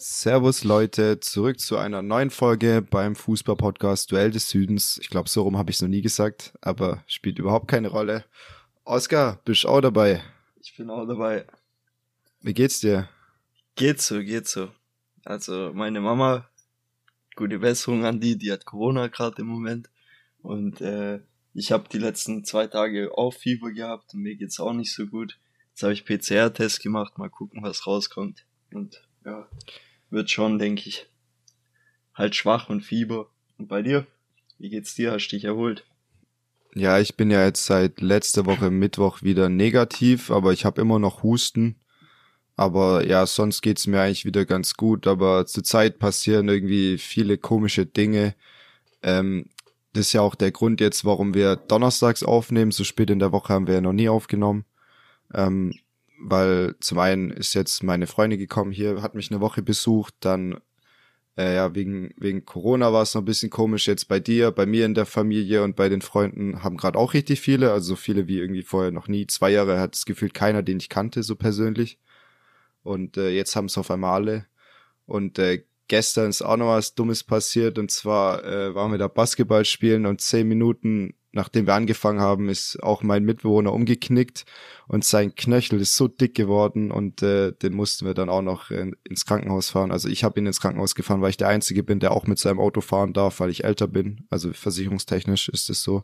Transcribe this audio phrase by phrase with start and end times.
[0.00, 4.96] Servus Leute, zurück zu einer neuen Folge beim Fußball-Podcast Duell des Südens.
[5.02, 8.24] Ich glaube, so rum habe ich es noch nie gesagt, aber spielt überhaupt keine Rolle.
[8.84, 10.22] Oskar, bist auch dabei?
[10.60, 11.46] Ich bin auch dabei.
[12.42, 13.08] Wie geht's dir?
[13.74, 14.70] Geht so, geht so.
[15.24, 16.48] Also meine Mama,
[17.34, 19.90] gute Besserung an die, die hat Corona gerade im Moment.
[20.42, 21.18] Und äh,
[21.54, 25.08] ich habe die letzten zwei Tage auch Fieber gehabt und mir geht's auch nicht so
[25.08, 25.40] gut.
[25.70, 28.46] Jetzt habe ich PCR-Test gemacht, mal gucken, was rauskommt.
[28.70, 29.48] Und ja,
[30.10, 31.06] wird schon, denke ich.
[32.14, 33.30] Halt schwach und Fieber.
[33.58, 34.06] Und bei dir?
[34.58, 35.12] Wie geht's dir?
[35.12, 35.84] Hast du dich erholt?
[36.74, 40.98] Ja, ich bin ja jetzt seit letzter Woche Mittwoch wieder negativ, aber ich habe immer
[40.98, 41.76] noch Husten.
[42.56, 45.06] Aber ja, sonst geht's mir eigentlich wieder ganz gut.
[45.06, 48.34] Aber zurzeit passieren irgendwie viele komische Dinge.
[49.02, 49.46] Ähm,
[49.92, 52.72] das ist ja auch der Grund jetzt, warum wir donnerstags aufnehmen.
[52.72, 54.64] So spät in der Woche haben wir ja noch nie aufgenommen.
[55.32, 55.72] Ähm,
[56.20, 60.60] weil zum einen ist jetzt meine Freundin gekommen hier, hat mich eine Woche besucht, dann
[61.38, 64.66] äh, ja, wegen, wegen Corona war es noch ein bisschen komisch jetzt bei dir, bei
[64.66, 67.96] mir in der Familie und bei den Freunden haben gerade auch richtig viele, also so
[67.96, 69.26] viele wie irgendwie vorher noch nie.
[69.28, 71.98] Zwei Jahre hat es gefühlt keiner, den ich kannte, so persönlich.
[72.82, 74.46] Und äh, jetzt haben es auf einmal alle.
[75.06, 79.08] Und äh, gestern ist auch noch was Dummes passiert und zwar äh, waren wir da
[79.08, 84.44] Basketball spielen und zehn Minuten nachdem wir angefangen haben, ist auch mein Mitbewohner umgeknickt
[84.86, 88.70] und sein Knöchel ist so dick geworden und äh, den mussten wir dann auch noch
[88.70, 89.92] in, ins Krankenhaus fahren.
[89.92, 92.38] Also ich habe ihn ins Krankenhaus gefahren, weil ich der Einzige bin, der auch mit
[92.38, 94.26] seinem Auto fahren darf, weil ich älter bin.
[94.30, 96.02] Also versicherungstechnisch ist es so.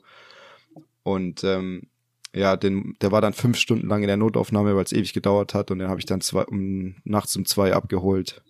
[1.02, 1.88] Und ähm,
[2.34, 5.54] ja, den, der war dann fünf Stunden lang in der Notaufnahme, weil es ewig gedauert
[5.54, 8.42] hat und den habe ich dann zwei, um, nachts um zwei abgeholt.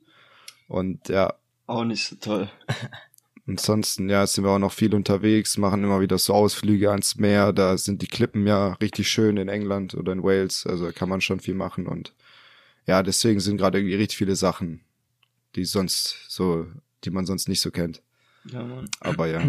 [0.69, 1.34] Und ja.
[1.67, 2.50] Auch nicht so toll.
[3.47, 7.53] Ansonsten, ja, sind wir auch noch viel unterwegs, machen immer wieder so Ausflüge ans Meer.
[7.53, 10.67] Da sind die Klippen ja richtig schön in England oder in Wales.
[10.67, 11.86] Also kann man schon viel machen.
[11.86, 12.14] Und
[12.86, 14.81] ja, deswegen sind gerade irgendwie richtig viele Sachen,
[15.56, 16.67] die sonst so,
[17.05, 18.03] die man sonst nicht so kennt.
[18.47, 18.89] Ja, Mann.
[19.01, 19.42] Aber ja.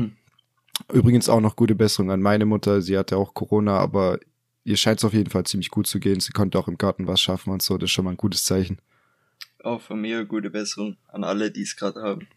[0.92, 2.82] Übrigens auch noch gute Besserung an meine Mutter.
[2.82, 4.20] Sie hatte auch Corona, aber
[4.66, 6.20] ihr scheint es auf jeden Fall ziemlich gut zu gehen.
[6.20, 7.78] Sie konnte auch im Garten was schaffen und so.
[7.78, 8.80] Das ist schon mal ein gutes Zeichen.
[9.64, 12.28] Auch von mir gute Besserung an alle, die es gerade haben.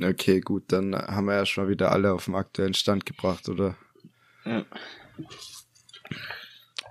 [0.00, 3.76] Okay, gut, dann haben wir ja schon wieder alle auf dem aktuellen Stand gebracht, oder?
[4.44, 4.64] Ja.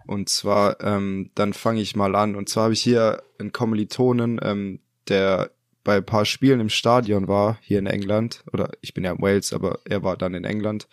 [0.06, 2.36] Und zwar, ähm, dann fange ich mal an.
[2.36, 5.52] Und zwar habe ich hier einen Kommilitonen, ähm, der
[5.84, 8.44] bei ein paar Spielen im Stadion war, hier in England.
[8.52, 10.88] Oder ich bin ja in Wales, aber er war dann in England.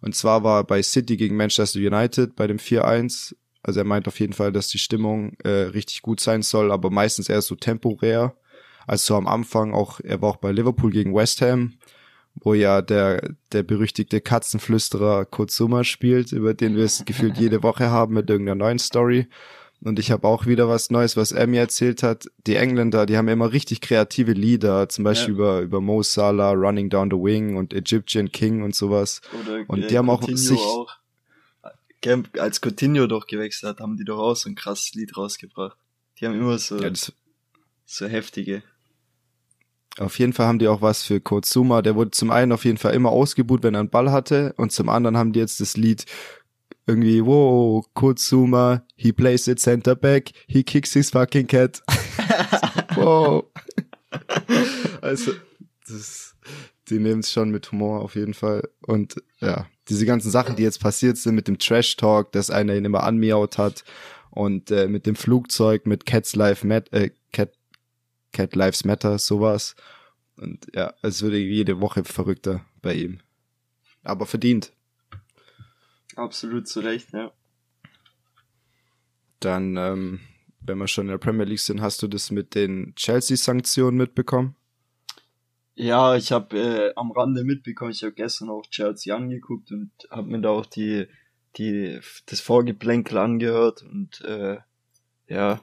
[0.00, 3.34] Und zwar war er bei City gegen Manchester United bei dem 4-1.
[3.62, 6.90] Also er meint auf jeden Fall, dass die Stimmung äh, richtig gut sein soll, aber
[6.90, 8.36] meistens eher so temporär.
[8.88, 11.74] Also am Anfang auch, er war auch bei Liverpool gegen West Ham,
[12.34, 17.62] wo ja der, der berüchtigte Katzenflüsterer Kurt Summer spielt, über den wir es gefühlt jede
[17.62, 19.26] Woche haben mit irgendeiner neuen Story.
[19.80, 22.26] Und ich habe auch wieder was Neues, was er mir erzählt hat.
[22.46, 25.38] Die Engländer, die haben immer richtig kreative Lieder, zum Beispiel ja.
[25.38, 29.20] über, über Mo Salah, Running Down the Wing und Egyptian King und sowas.
[29.40, 30.96] Oder, und äh, die haben auch Coutinho sich, Auch.
[32.38, 35.76] Als Coutinho doch gewechselt hat, haben die doch auch so ein krasses Lied rausgebracht.
[36.18, 36.90] Die haben immer so, ja,
[37.86, 38.62] so heftige.
[39.98, 41.82] Auf jeden Fall haben die auch was für Kurt Zuma.
[41.82, 44.54] Der wurde zum einen auf jeden Fall immer ausgebuht, wenn er einen Ball hatte.
[44.56, 46.04] Und zum anderen haben die jetzt das Lied
[46.86, 51.82] irgendwie, wow, Kurt Zuma, he plays it center back, he kicks his fucking cat.
[52.94, 53.44] wow.
[55.02, 55.32] also,
[55.86, 56.34] das,
[56.88, 58.68] die nehmen es schon mit Humor auf jeden Fall.
[58.86, 62.74] Und ja, diese ganzen Sachen, die jetzt passiert sind mit dem Trash Talk, dass einer
[62.74, 63.84] ihn immer anmiaut hat
[64.30, 67.57] und äh, mit dem Flugzeug, mit Cats Life Mat äh, Cat
[68.38, 69.74] Cat Lives Matter, sowas.
[70.36, 73.18] Und ja, es würde jede Woche verrückter bei ihm.
[74.04, 74.72] Aber verdient.
[76.14, 77.32] Absolut zu Recht, ja.
[79.40, 80.20] Dann, ähm,
[80.60, 84.54] wenn wir schon in der Premier League sind, hast du das mit den Chelsea-Sanktionen mitbekommen?
[85.74, 90.28] Ja, ich habe äh, am Rande mitbekommen, ich habe gestern auch Chelsea angeguckt und habe
[90.28, 91.08] mir da auch die,
[91.56, 94.58] die, das Vorgeplänkel angehört und äh,
[95.26, 95.60] ja,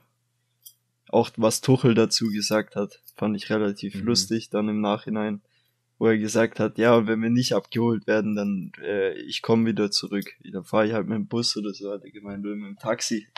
[1.10, 4.08] auch was Tuchel dazu gesagt hat, fand ich relativ mhm.
[4.08, 5.42] lustig dann im Nachhinein,
[5.98, 9.92] wo er gesagt hat, ja, wenn wir nicht abgeholt werden, dann äh, ich komme wieder
[9.92, 10.26] zurück.
[10.44, 12.78] Dann fahre ich halt mit dem Bus oder so, hat er gemeint, oder mit dem
[12.78, 13.28] Taxi.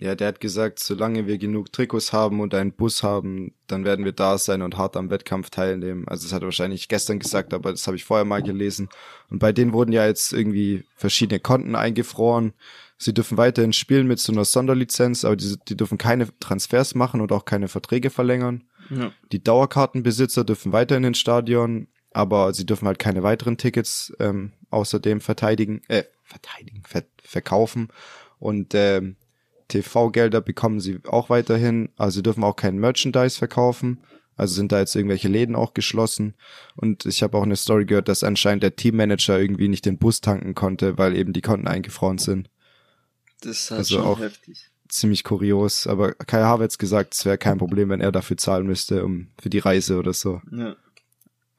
[0.00, 4.04] Ja, der hat gesagt, solange wir genug Trikots haben und einen Bus haben, dann werden
[4.04, 6.06] wir da sein und hart am Wettkampf teilnehmen.
[6.06, 8.90] Also das hat er wahrscheinlich gestern gesagt, aber das habe ich vorher mal gelesen.
[9.28, 12.52] Und bei denen wurden ja jetzt irgendwie verschiedene Konten eingefroren.
[12.98, 17.20] Sie dürfen weiterhin spielen mit so einer Sonderlizenz, aber die, die dürfen keine Transfers machen
[17.20, 18.64] und auch keine Verträge verlängern.
[18.90, 19.12] Ja.
[19.30, 25.20] Die Dauerkartenbesitzer dürfen weiterhin ins Stadion, aber sie dürfen halt keine weiteren Tickets ähm, außerdem
[25.20, 27.88] verteidigen, äh, verteidigen, ver verkaufen.
[28.40, 29.16] Und ähm,
[29.68, 31.90] TV-Gelder bekommen sie auch weiterhin.
[31.96, 34.00] Also sie dürfen auch kein Merchandise verkaufen.
[34.36, 36.34] Also sind da jetzt irgendwelche Läden auch geschlossen.
[36.74, 40.20] Und ich habe auch eine Story gehört, dass anscheinend der Teammanager irgendwie nicht den Bus
[40.20, 42.48] tanken konnte, weil eben die Konten eingefroren sind.
[43.40, 44.70] Das ist halt also schon auch heftig.
[44.88, 45.86] Ziemlich kurios.
[45.86, 49.50] Aber Kai Havertz gesagt, es wäre kein Problem, wenn er dafür zahlen müsste, um für
[49.50, 50.40] die Reise oder so.
[50.50, 50.76] Ja.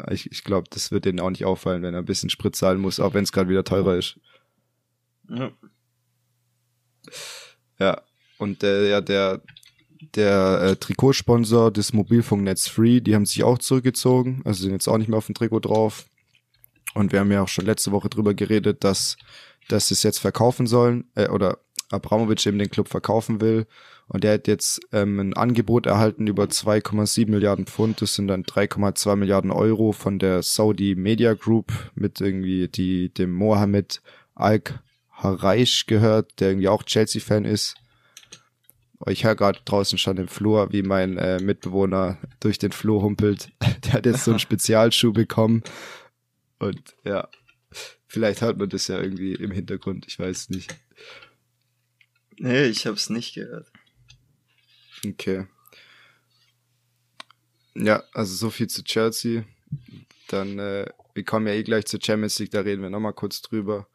[0.10, 2.80] Ich, ich glaube, das wird denen auch nicht auffallen, wenn er ein bisschen Sprit zahlen
[2.80, 4.18] muss, auch wenn es gerade wieder teurer ist.
[5.30, 5.52] Ja.
[7.80, 8.02] Ja.
[8.38, 9.42] Und der, ja, der,
[10.16, 14.98] der äh, Trikotsponsor des Mobilfunknetz Free, die haben sich auch zurückgezogen, also sind jetzt auch
[14.98, 16.06] nicht mehr auf dem Trikot drauf.
[16.94, 19.18] Und wir haben ja auch schon letzte Woche drüber geredet, dass,
[19.68, 21.60] dass sie es jetzt verkaufen sollen, äh, oder
[21.92, 23.66] Abramovic eben den Club verkaufen will.
[24.08, 28.02] Und er hat jetzt ähm, ein Angebot erhalten über 2,7 Milliarden Pfund.
[28.02, 33.32] Das sind dann 3,2 Milliarden Euro von der Saudi Media Group mit irgendwie die dem
[33.34, 34.02] Mohammed
[34.34, 34.62] Al
[35.12, 37.76] Haraish gehört, der irgendwie auch Chelsea-Fan ist.
[39.08, 43.50] Ich höre gerade draußen schon im Flur, wie mein äh, Mitbewohner durch den Flur humpelt.
[43.86, 45.64] Der hat jetzt so einen Spezialschuh bekommen.
[46.60, 47.30] Und ja,
[48.08, 50.76] vielleicht hört man das ja irgendwie im Hintergrund, ich weiß nicht.
[52.40, 53.68] Nee, ich habe es nicht gehört.
[55.06, 55.46] Okay.
[57.76, 59.44] Ja, also so viel zu Chelsea.
[60.28, 63.42] Dann, äh, wir kommen ja eh gleich zur Champions League, da reden wir nochmal kurz
[63.42, 63.88] drüber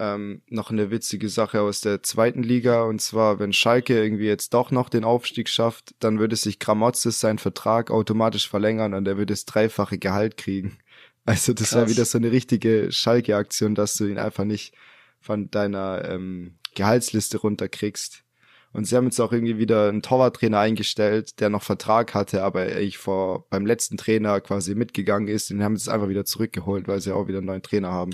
[0.00, 2.84] ähm, noch eine witzige Sache aus der zweiten Liga.
[2.84, 7.20] Und zwar, wenn Schalke irgendwie jetzt doch noch den Aufstieg schafft, dann würde sich Gramotzes
[7.20, 10.78] seinen Vertrag automatisch verlängern und er würde das dreifache Gehalt kriegen.
[11.26, 14.74] Also das wäre wieder so eine richtige Schalke-Aktion, dass du ihn einfach nicht
[15.20, 18.24] von deiner ähm, Gehaltsliste runterkriegst.
[18.72, 22.60] Und sie haben jetzt auch irgendwie wieder einen Torwarttrainer eingestellt, der noch Vertrag hatte, aber
[22.60, 25.50] eigentlich vor beim letzten Trainer quasi mitgegangen ist.
[25.50, 28.12] Den haben sie einfach wieder zurückgeholt, weil sie auch wieder einen neuen Trainer haben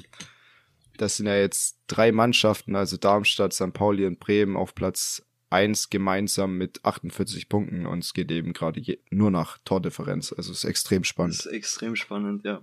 [0.97, 3.73] das sind ja jetzt drei Mannschaften, also Darmstadt, St.
[3.73, 8.99] Pauli und Bremen auf Platz eins gemeinsam mit 48 Punkten und es geht eben gerade
[9.11, 10.32] nur nach Tordifferenz.
[10.32, 11.38] Also es ist extrem spannend.
[11.38, 12.61] Das ist extrem spannend, ja.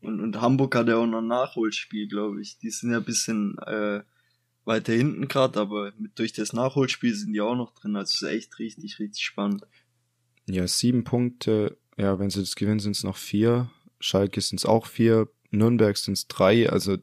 [0.00, 2.58] Und, und Hamburg hat ja auch noch ein Nachholspiel, glaube ich.
[2.58, 4.02] Die sind ja ein bisschen äh,
[4.68, 7.96] weiter hinten gerade, aber mit, durch das Nachholspiel sind die auch noch drin.
[7.96, 9.66] Also es ist echt richtig, richtig spannend.
[10.46, 11.76] Ja, sieben Punkte.
[11.96, 13.70] Ja, wenn sie das gewinnen, sind es noch vier.
[13.98, 15.28] Schalke sind es auch vier.
[15.50, 16.98] Nürnberg sind es drei, also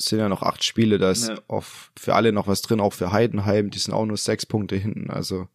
[0.00, 1.40] sind ja noch acht Spiele, da ist ja.
[1.48, 4.76] auf, für alle noch was drin, auch für Heidenheim, die sind auch nur sechs Punkte
[4.76, 5.48] hinten, also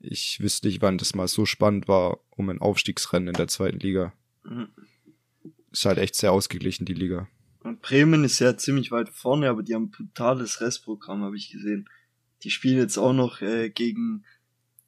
[0.00, 3.78] ich wüsste nicht, wann das mal so spannend war um ein Aufstiegsrennen in der zweiten
[3.78, 4.12] Liga.
[4.42, 4.68] Mhm.
[5.70, 7.28] Ist halt echt sehr ausgeglichen, die Liga.
[7.62, 11.50] Und Bremen ist ja ziemlich weit vorne, aber die haben ein brutales Restprogramm, habe ich
[11.50, 11.88] gesehen.
[12.42, 14.24] Die spielen jetzt auch noch äh, gegen,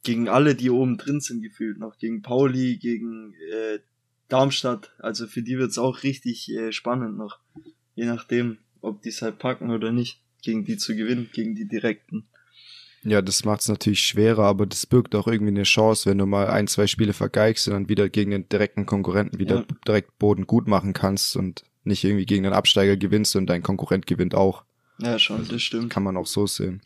[0.03, 1.79] gegen alle, die oben drin sind, gefühlt.
[1.79, 3.79] Noch gegen Pauli, gegen äh,
[4.29, 4.93] Darmstadt.
[4.99, 7.39] Also für die wird's auch richtig äh, spannend noch.
[7.95, 11.69] Je nachdem, ob die es halt packen oder nicht, gegen die zu gewinnen, gegen die
[11.69, 12.27] direkten.
[13.05, 16.49] Ja, das macht's natürlich schwerer, aber das birgt auch irgendwie eine Chance, wenn du mal
[16.49, 19.67] ein, zwei Spiele vergeigst und dann wieder gegen den direkten Konkurrenten wieder ja.
[19.87, 24.07] direkt Boden gut machen kannst und nicht irgendwie gegen den Absteiger gewinnst und dein Konkurrent
[24.07, 24.65] gewinnt auch.
[24.99, 25.91] Ja, schon, also, das stimmt.
[25.91, 26.83] Kann man auch so sehen.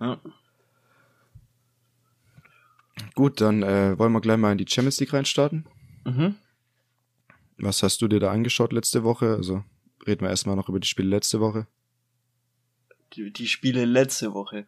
[0.00, 0.20] Ja.
[3.14, 5.66] Gut, dann äh, wollen wir gleich mal in die Champions League reinstarten.
[6.04, 6.34] Mhm.
[7.58, 9.34] Was hast du dir da angeschaut letzte Woche?
[9.36, 9.64] Also
[10.06, 11.66] reden wir erstmal noch über die Spiele letzte Woche.
[13.14, 14.66] Die, die Spiele letzte Woche.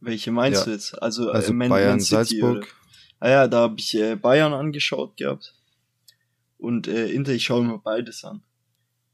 [0.00, 0.64] Welche meinst ja.
[0.66, 1.00] du jetzt?
[1.02, 2.56] Also, also äh, Man, Bayern, Man City, Salzburg.
[2.56, 2.66] Oder?
[3.20, 5.54] Ah ja, da habe ich äh, Bayern angeschaut gehabt.
[6.64, 8.42] Und äh, Inter, ich schaue mir beides an.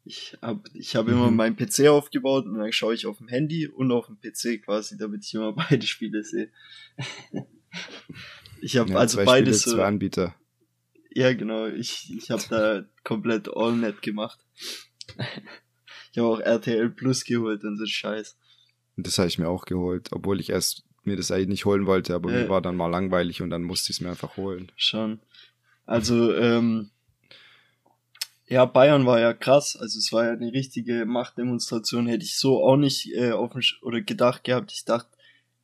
[0.04, 1.12] Ich habe ich hab mhm.
[1.12, 4.64] immer meinen PC aufgebaut und dann schaue ich auf dem Handy und auf dem PC
[4.64, 6.50] quasi, damit ich immer beide Spiele sehe.
[8.62, 9.76] ich habe ja, also beides Spiele, so.
[9.78, 10.35] Zwei Anbieter.
[11.12, 11.66] Ja, genau.
[11.66, 14.38] Ich, ich habe da komplett AllNet gemacht.
[16.12, 18.38] ich habe auch RTL Plus geholt und so Scheiß.
[18.97, 22.14] Das habe ich mir auch geholt, obwohl ich erst mir das eigentlich nicht holen wollte,
[22.14, 24.71] aber äh, mir war dann mal langweilig und dann musste ich es mir einfach holen.
[24.76, 25.21] Schon.
[25.85, 26.90] Also, ähm,
[28.50, 29.76] ja, Bayern war ja krass.
[29.76, 32.09] Also es war ja eine richtige Machtdemonstration.
[32.09, 34.73] Hätte ich so auch nicht äh, auf oder gedacht gehabt.
[34.73, 35.09] Ich dachte,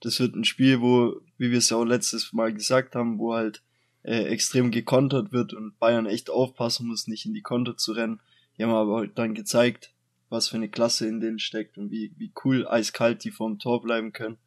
[0.01, 3.35] das wird ein Spiel, wo, wie wir es ja auch letztes Mal gesagt haben, wo
[3.35, 3.63] halt
[4.05, 8.21] äh, extrem gekontert wird und Bayern echt aufpassen muss, nicht in die Konter zu rennen.
[8.57, 9.91] Die haben aber dann gezeigt,
[10.29, 13.83] was für eine Klasse in denen steckt und wie, wie cool eiskalt die vorm Tor
[13.83, 14.39] bleiben können.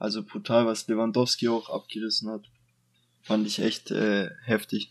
[0.00, 2.42] Also brutal, was Lewandowski auch abgerissen hat.
[3.22, 4.90] Fand ich echt äh, heftig.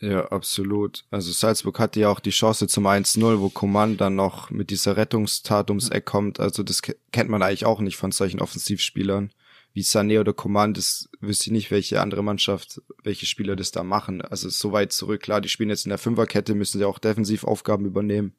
[0.00, 1.04] Ja, absolut.
[1.10, 4.96] Also Salzburg hatte ja auch die Chance zum 1-0, wo Coman dann noch mit dieser
[4.96, 6.40] Rettungstat ums Eck kommt.
[6.40, 9.30] Also das kennt man eigentlich auch nicht von solchen Offensivspielern
[9.74, 13.82] wie Sané oder Coman, das wüsste ich nicht, welche andere Mannschaft, welche Spieler das da
[13.82, 14.22] machen.
[14.22, 15.22] Also so weit zurück.
[15.22, 18.34] Klar, die spielen jetzt in der Fünferkette, müssen sie auch Defensivaufgaben übernehmen.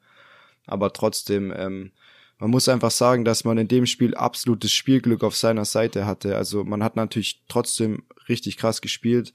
[0.66, 1.92] Aber trotzdem, ähm,
[2.40, 6.38] man muss einfach sagen, dass man in dem Spiel absolutes Spielglück auf seiner Seite hatte.
[6.38, 9.34] Also man hat natürlich trotzdem richtig krass gespielt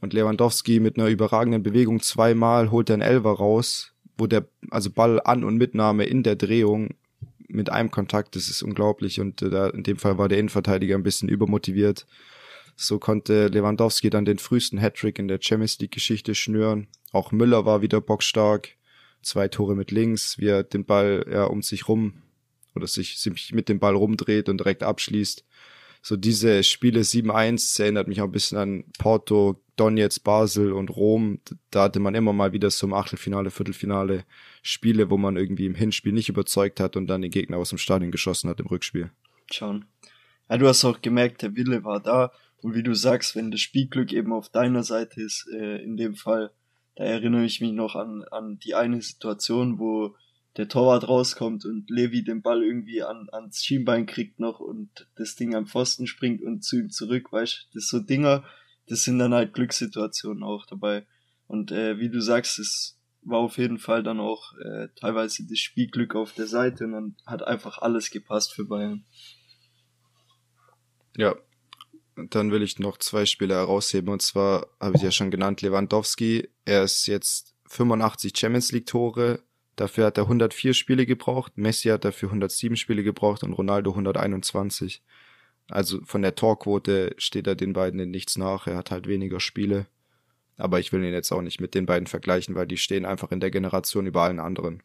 [0.00, 4.90] und Lewandowski mit einer überragenden Bewegung zweimal holt er einen Elver raus, wo der, also
[4.90, 6.94] Ball an und Mitnahme in der Drehung
[7.48, 10.94] mit einem Kontakt, das ist unglaublich und äh, da, in dem Fall war der Innenverteidiger
[10.96, 12.06] ein bisschen übermotiviert.
[12.76, 16.88] So konnte Lewandowski dann den frühesten Hattrick in der Champions League Geschichte schnüren.
[17.12, 18.70] Auch Müller war wieder bockstark.
[19.22, 22.22] Zwei Tore mit links, wie er den Ball ja um sich rum
[22.74, 25.44] oder sich, sich mit dem Ball rumdreht und direkt abschließt.
[26.06, 31.40] So diese Spiele 7-1 erinnert mich auch ein bisschen an Porto, Donetsk, Basel und Rom.
[31.70, 34.26] Da hatte man immer mal wieder so im Achtelfinale, Viertelfinale
[34.60, 37.78] Spiele, wo man irgendwie im Hinspiel nicht überzeugt hat und dann den Gegner aus dem
[37.78, 39.12] Stadion geschossen hat im Rückspiel.
[39.50, 39.86] Schon.
[40.50, 42.32] Ja, du hast auch gemerkt, der Wille war da.
[42.60, 46.16] Und wie du sagst, wenn das Spielglück eben auf deiner Seite ist, äh, in dem
[46.16, 46.50] Fall,
[46.96, 50.14] da erinnere ich mich noch an, an die eine Situation, wo
[50.56, 55.34] der Torwart rauskommt und Levi den Ball irgendwie an, ans Schienbein kriegt noch und das
[55.34, 58.44] Ding am Pfosten springt und zu ihm zurück, weißt das so Dinger,
[58.86, 61.06] das sind dann halt Glückssituationen auch dabei.
[61.46, 65.58] Und äh, wie du sagst, es war auf jeden Fall dann auch äh, teilweise das
[65.58, 69.04] Spielglück auf der Seite und dann hat einfach alles gepasst für Bayern.
[71.16, 71.34] Ja,
[72.30, 76.48] dann will ich noch zwei Spieler herausheben und zwar habe ich ja schon genannt, Lewandowski.
[76.64, 79.42] Er ist jetzt 85 Champions League Tore,
[79.76, 85.02] Dafür hat er 104 Spiele gebraucht, Messi hat dafür 107 Spiele gebraucht und Ronaldo 121.
[85.68, 88.66] Also von der Torquote steht er den beiden in nichts nach.
[88.66, 89.86] Er hat halt weniger Spiele.
[90.56, 93.32] Aber ich will ihn jetzt auch nicht mit den beiden vergleichen, weil die stehen einfach
[93.32, 94.82] in der Generation über allen anderen.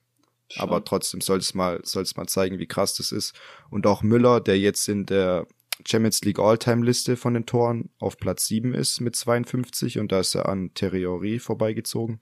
[0.49, 0.63] Schon.
[0.63, 3.39] Aber trotzdem soll es mal, soll es mal zeigen, wie krass das ist.
[3.69, 5.45] Und auch Müller, der jetzt in der
[5.85, 10.35] Champions League All-Time-Liste von den Toren auf Platz 7 ist mit 52 und da ist
[10.35, 12.19] er an Terriori vorbeigezogen.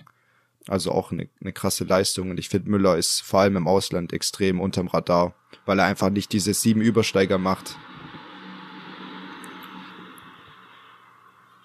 [0.68, 2.30] Also auch eine, eine krasse Leistung.
[2.30, 5.34] Und ich finde, Müller ist vor allem im Ausland extrem unterm Radar,
[5.66, 7.78] weil er einfach nicht diese sieben Übersteiger macht.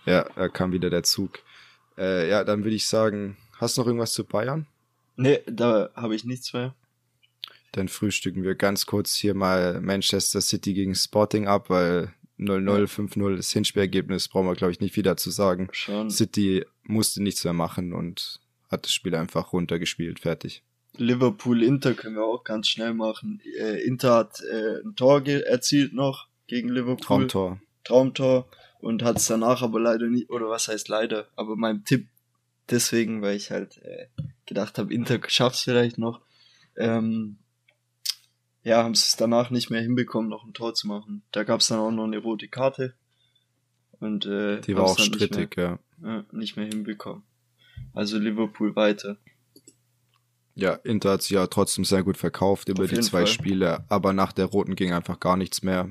[0.04, 1.40] Ja, da kam wieder der Zug.
[1.96, 4.66] Äh, ja, dann würde ich sagen, hast du noch irgendwas zu Bayern?
[5.16, 6.74] Nee, da habe ich nichts mehr.
[7.72, 13.36] Dann frühstücken wir ganz kurz hier mal Manchester City gegen Sporting ab, weil 0-0, 5-0
[13.36, 15.68] das Hinspielergebnis brauchen wir, glaube ich, nicht wieder zu sagen.
[15.72, 16.10] Schon.
[16.10, 18.40] City musste nichts mehr machen und
[18.72, 20.62] hat das Spiel einfach runtergespielt, fertig.
[20.96, 23.40] Liverpool-Inter können wir auch ganz schnell machen.
[23.58, 27.28] Äh, Inter hat äh, ein Tor erzielt noch gegen Liverpool.
[27.28, 27.60] Traumtor.
[27.84, 28.48] Traumtor.
[28.80, 32.08] Und hat es danach aber leider nicht, oder was heißt leider, aber mein Tipp
[32.68, 34.08] deswegen, weil ich halt äh,
[34.46, 36.20] gedacht habe, Inter schafft es vielleicht noch.
[36.76, 37.38] Ähm,
[38.64, 41.22] ja, haben sie es danach nicht mehr hinbekommen, noch ein Tor zu machen.
[41.32, 42.94] Da gab es dann auch noch eine rote Karte.
[44.00, 46.08] Und äh, die war auch strittig, mehr, ja.
[46.08, 46.24] ja.
[46.32, 47.22] Nicht mehr hinbekommen.
[47.94, 49.18] Also Liverpool weiter.
[50.54, 53.26] Ja, Inter hat sich ja trotzdem sehr gut verkauft über die zwei Fall.
[53.26, 55.88] Spiele, aber nach der roten ging einfach gar nichts mehr.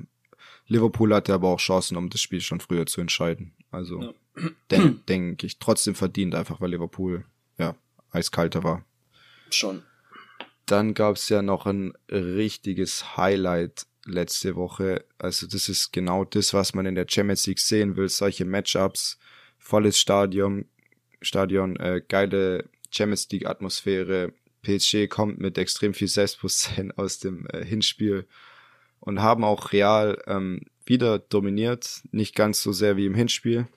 [0.67, 3.53] Liverpool hatte aber auch Chancen, um das Spiel schon früher zu entscheiden.
[3.71, 4.13] Also ja.
[4.71, 7.25] denke denk ich trotzdem verdient, einfach weil Liverpool
[7.57, 7.75] ja
[8.11, 8.85] eiskalter war.
[9.49, 9.83] Schon.
[10.65, 15.05] Dann gab's ja noch ein richtiges Highlight letzte Woche.
[15.17, 18.09] Also das ist genau das, was man in der Champions League sehen will.
[18.09, 19.19] Solche Matchups,
[19.57, 20.65] volles Stadion,
[21.21, 24.33] Stadion, äh, geile Champions League Atmosphäre.
[24.63, 28.27] PSG kommt mit extrem viel Selbstbewusstsein aus dem äh, Hinspiel
[28.99, 33.67] und haben auch Real ähm, wieder dominiert, nicht ganz so sehr wie im Hinspiel,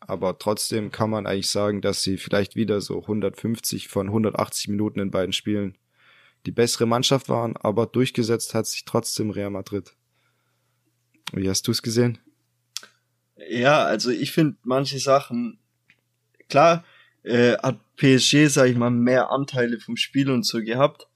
[0.00, 5.00] aber trotzdem kann man eigentlich sagen, dass sie vielleicht wieder so 150 von 180 Minuten
[5.00, 5.78] in beiden Spielen
[6.46, 9.94] die bessere Mannschaft waren, aber durchgesetzt hat sich trotzdem Real Madrid.
[11.32, 12.18] Wie hast du es gesehen?
[13.48, 15.58] Ja, also ich finde manche Sachen
[16.48, 16.84] Klar
[17.22, 21.08] äh, hat PSG, sag ich mal, mehr Anteile vom Spiel und so gehabt.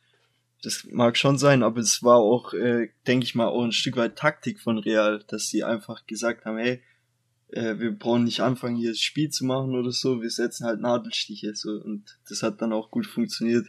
[0.63, 3.97] Das mag schon sein, aber es war auch, äh, denke ich mal, auch ein Stück
[3.97, 6.83] weit Taktik von Real, dass sie einfach gesagt haben, hey,
[7.51, 10.81] äh, wir brauchen nicht anfangen, hier das Spiel zu machen oder so, wir setzen halt
[10.81, 13.69] Nadelstiche so und das hat dann auch gut funktioniert.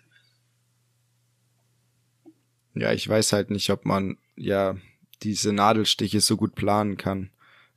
[2.73, 4.75] Ja, ich weiß halt nicht, ob man ja
[5.21, 7.29] diese Nadelstiche so gut planen kann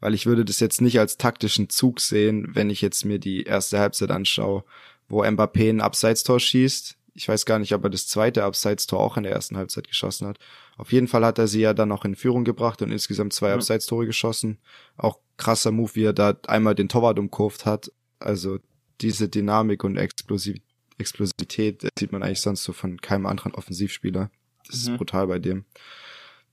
[0.02, 3.44] weil ich würde das jetzt nicht als taktischen Zug sehen, wenn ich jetzt mir die
[3.44, 4.64] erste Halbzeit anschaue,
[5.09, 6.97] wo Mbappé ein Abseitstor schießt.
[7.14, 10.26] Ich weiß gar nicht, ob er das zweite Abseitstor auch in der ersten Halbzeit geschossen
[10.26, 10.38] hat.
[10.76, 13.49] Auf jeden Fall hat er sie ja dann noch in Führung gebracht und insgesamt zwei
[13.49, 13.54] mhm.
[13.54, 14.59] Abseitstore geschossen.
[14.97, 17.92] Auch krasser Move, wie er da einmal den Torwart umkurvt hat.
[18.18, 18.59] Also
[19.00, 20.56] diese Dynamik und Explosiv
[20.99, 24.30] Explosivität sieht man eigentlich sonst so von keinem anderen Offensivspieler.
[24.66, 24.92] Das mhm.
[24.92, 25.64] ist brutal bei dem.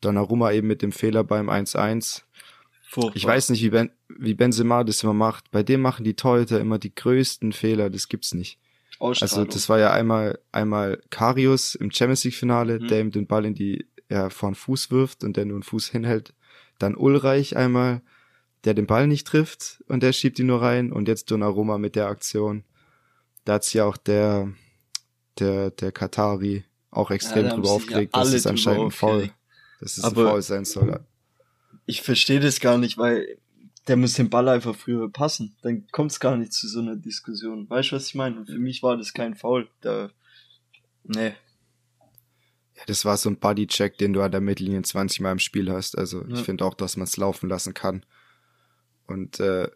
[0.02, 2.24] Donnarumma eben mit dem Fehler beim 1-1
[2.92, 3.16] Furchtbar.
[3.16, 5.52] Ich weiß nicht, wie, ben, wie Benzema das immer macht.
[5.52, 7.92] Bei dem machen die Torhüter immer die größten Fehler.
[7.92, 8.58] Das gibt's nicht.
[9.00, 12.88] Also das war ja einmal einmal Karius im Champions League Finale, mhm.
[12.88, 15.64] der ihm den Ball in die ja, vor den Fuß wirft und der nur einen
[15.64, 16.34] Fuß hinhält.
[16.80, 18.02] Dann Ulreich einmal,
[18.64, 21.96] der den Ball nicht trifft und der schiebt ihn nur rein und jetzt Donnarumma mit
[21.96, 22.64] der Aktion.
[23.46, 24.52] Da hat sich auch der,
[25.38, 29.30] der, der Katari auch extrem ja, drüber aufgeregt, ja dass es anscheinend faul,
[29.80, 31.00] dass es Aber faul sein soll.
[31.90, 33.40] Ich verstehe das gar nicht, weil
[33.88, 35.56] der muss den Ball einfach früher passen.
[35.64, 37.68] Dann kommt es gar nicht zu so einer Diskussion.
[37.68, 38.38] Weißt du, was ich meine?
[38.38, 39.68] Und für mich war das kein Foul.
[39.82, 40.12] Da,
[41.04, 41.34] nee.
[42.76, 45.72] Ja, das war so ein Bodycheck, den du an der Mittellinie 20 Mal im Spiel
[45.72, 45.98] hast.
[45.98, 46.36] Also ja.
[46.36, 48.06] ich finde auch, dass man es laufen lassen kann.
[49.08, 49.72] Und äh,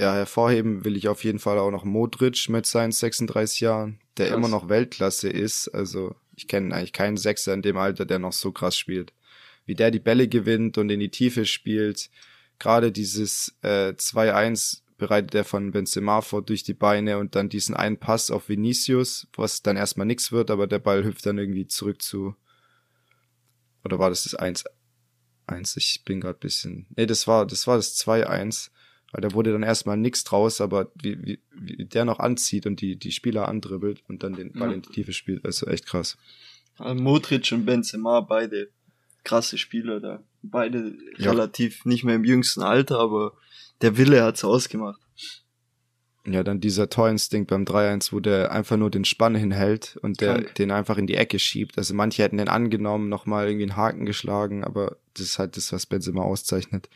[0.00, 4.28] ja, hervorheben will ich auf jeden Fall auch noch Modric mit seinen 36 Jahren, der
[4.28, 4.38] krass.
[4.38, 5.68] immer noch Weltklasse ist.
[5.68, 9.12] Also ich kenne eigentlich keinen Sechser in dem Alter, der noch so krass spielt.
[9.70, 12.10] Wie der die Bälle gewinnt und in die Tiefe spielt.
[12.58, 17.76] Gerade dieses äh, 2-1 bereitet er von Benzema vor durch die Beine und dann diesen
[17.76, 21.68] einen Pass auf Vinicius, was dann erstmal nichts wird, aber der Ball hüpft dann irgendwie
[21.68, 22.34] zurück zu.
[23.84, 24.64] Oder war das das 1?
[25.46, 26.88] 1, ich bin gerade bisschen.
[26.96, 28.70] Nee, das war das war das 2-1
[29.12, 32.80] weil da wurde dann erstmal nichts draus, aber wie, wie, wie der noch anzieht und
[32.80, 34.74] die, die Spieler andribbelt und dann den Ball ja.
[34.74, 36.16] in die Tiefe spielt, also echt krass.
[36.78, 38.70] Modric und Benzema, beide
[39.24, 40.22] krasse Spieler da.
[40.42, 41.30] Beide ja.
[41.30, 43.34] relativ nicht mehr im jüngsten Alter, aber
[43.82, 45.00] der Wille hat's ausgemacht.
[46.26, 50.34] Ja, dann dieser Torinstinkt beim 3-1, wo der einfach nur den Spann hinhält und der
[50.34, 50.54] Krank.
[50.56, 51.78] den einfach in die Ecke schiebt.
[51.78, 55.72] Also manche hätten den angenommen, nochmal irgendwie einen Haken geschlagen, aber das ist halt das,
[55.72, 56.90] was Benzema auszeichnet.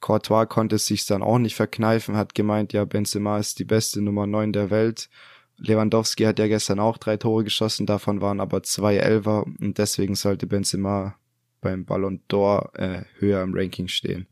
[0.00, 4.00] Courtois konnte es sich dann auch nicht verkneifen, hat gemeint, ja, Benzema ist die beste
[4.00, 5.10] Nummer 9 der Welt.
[5.58, 10.14] Lewandowski hat ja gestern auch drei Tore geschossen, davon waren aber zwei Elfer und deswegen
[10.14, 11.16] sollte Benzema
[11.66, 14.28] beim Ballon d'Or äh, höher im Ranking stehen.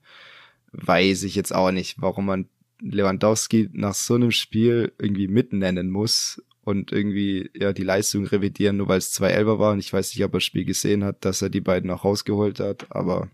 [0.71, 2.49] Weiß ich jetzt auch nicht, warum man
[2.81, 8.87] Lewandowski nach so einem Spiel irgendwie mitnennen muss und irgendwie ja die Leistung revidieren, nur
[8.87, 9.73] weil es zwei Elfer war.
[9.73, 12.05] Und ich weiß nicht, ob er das Spiel gesehen hat, dass er die beiden auch
[12.05, 13.29] rausgeholt hat, aber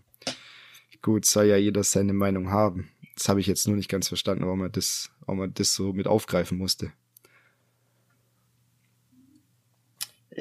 [1.03, 2.89] gut, soll ja jeder seine Meinung haben.
[3.15, 5.93] Das habe ich jetzt nur nicht ganz verstanden, warum man das, warum man das so
[5.93, 6.91] mit aufgreifen musste.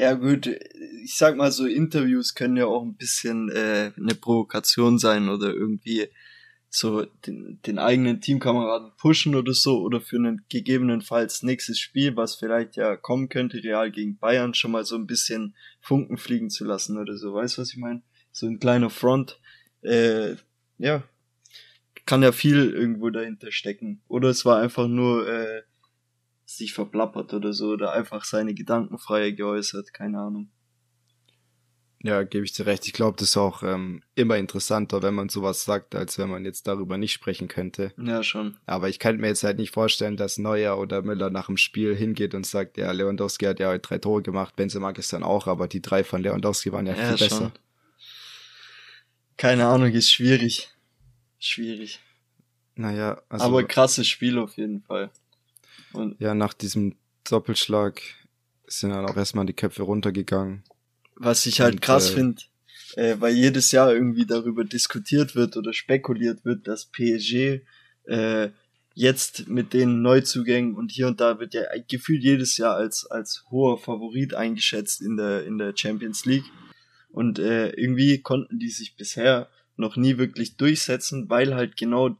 [0.01, 4.99] Ja gut, ich sag mal so, Interviews können ja auch ein bisschen äh, eine Provokation
[4.99, 6.09] sein oder irgendwie
[6.71, 12.37] so den, den eigenen Teamkameraden pushen oder so oder für einen gegebenenfalls nächstes Spiel, was
[12.37, 16.65] vielleicht ja kommen könnte, Real gegen Bayern, schon mal so ein bisschen Funken fliegen zu
[16.65, 17.35] lassen oder so.
[17.35, 18.01] Weißt du, was ich meine?
[18.33, 19.39] So ein kleiner Front.
[19.83, 20.37] Äh,
[20.79, 21.03] ja,
[22.07, 24.01] kann ja viel irgendwo dahinter stecken.
[24.09, 25.61] Oder es war einfach nur äh,
[26.57, 30.51] sich verplappert oder so, oder einfach seine Gedanken frei geäußert, keine Ahnung.
[32.03, 32.87] Ja, gebe ich dir recht.
[32.87, 36.47] Ich glaube, das ist auch ähm, immer interessanter, wenn man sowas sagt, als wenn man
[36.47, 37.93] jetzt darüber nicht sprechen könnte.
[37.99, 38.57] Ja, schon.
[38.65, 41.95] Aber ich kann mir jetzt halt nicht vorstellen, dass Neuer oder Müller nach dem Spiel
[41.95, 45.69] hingeht und sagt, ja, Lewandowski hat ja heute drei Tore gemacht, Benzema gestern auch, aber
[45.69, 47.29] die drei von Lewandowski waren ja, ja viel schon.
[47.29, 47.53] besser.
[49.37, 50.71] Keine Ahnung, ist schwierig.
[51.39, 52.01] Schwierig.
[52.77, 53.45] Naja, also.
[53.45, 55.11] Aber krasses Spiel auf jeden Fall.
[55.93, 56.97] Und ja, nach diesem
[57.29, 58.01] Doppelschlag
[58.67, 60.63] sind dann auch erstmal die Köpfe runtergegangen.
[61.17, 62.43] Was ich halt Und, krass äh, finde,
[62.97, 67.61] äh, weil jedes Jahr irgendwie darüber diskutiert wird oder spekuliert wird, dass PSG
[68.05, 68.51] äh,
[68.95, 73.45] jetzt mit den Neuzugängen und hier und da wird ja gefühlt jedes Jahr als als
[73.51, 76.47] hoher Favorit eingeschätzt in der in der Champions League.
[77.13, 82.17] Und äh, irgendwie konnten die sich bisher noch nie wirklich durchsetzen, weil halt genau,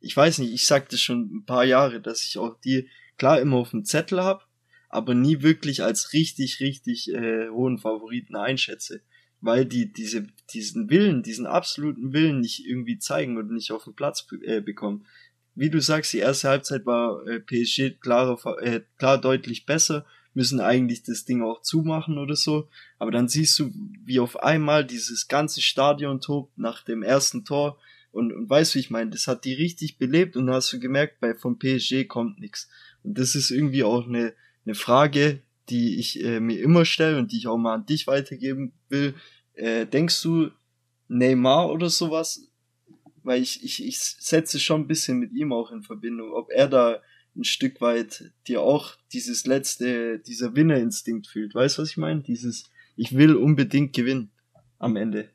[0.00, 3.56] ich weiß nicht, ich sagte schon ein paar Jahre, dass ich auch die klar immer
[3.56, 4.48] auf dem Zettel hab,
[4.88, 9.00] aber nie wirklich als richtig, richtig äh, hohen Favoriten einschätze.
[9.40, 13.94] Weil die diese, diesen Willen, diesen absoluten Willen nicht irgendwie zeigen und nicht auf den
[13.94, 15.04] Platz äh, bekommen.
[15.54, 20.60] Wie du sagst, die erste Halbzeit war äh, PSG klar, äh, klar deutlich besser müssen
[20.60, 22.68] eigentlich das Ding auch zumachen oder so.
[22.98, 23.72] Aber dann siehst du,
[24.04, 27.78] wie auf einmal dieses ganze Stadion tobt nach dem ersten Tor.
[28.10, 30.80] Und, und weißt du, wie ich meine, das hat die richtig belebt und hast du
[30.80, 32.68] gemerkt, bei vom PSG kommt nichts.
[33.04, 37.36] Das ist irgendwie auch eine, eine Frage, die ich äh, mir immer stelle und die
[37.36, 39.14] ich auch mal an dich weitergeben will.
[39.54, 40.50] Äh, denkst du,
[41.08, 42.50] Neymar oder sowas?
[43.22, 46.68] Weil ich, ich, ich setze schon ein bisschen mit ihm auch in Verbindung, ob er
[46.68, 47.00] da
[47.36, 51.54] ein Stück weit dir auch dieses letzte, dieser Winnerinstinkt fühlt.
[51.54, 52.22] Weißt du, was ich meine?
[52.22, 54.30] Dieses, ich will unbedingt gewinnen
[54.78, 55.30] am Ende.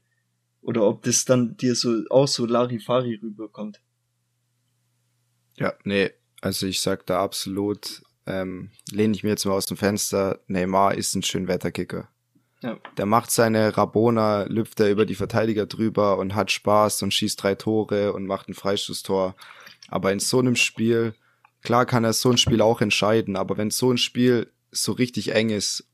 [0.62, 3.82] Oder ob das dann dir so auch so Larifari rüberkommt.
[5.58, 9.78] Ja, nee, also ich sag da absolut, ähm, lehne ich mir jetzt mal aus dem
[9.78, 12.08] Fenster, Neymar ist ein Schönwetterkicker.
[12.62, 12.78] Ja.
[12.97, 17.41] Der macht seine Rabona, lüpft er über die Verteidiger drüber und hat Spaß und schießt
[17.41, 19.36] drei Tore und macht ein Freistoßtor.
[19.88, 21.13] Aber in so einem Spiel,
[21.62, 25.34] Klar kann er so ein Spiel auch entscheiden, aber wenn so ein Spiel so richtig
[25.34, 25.86] eng ist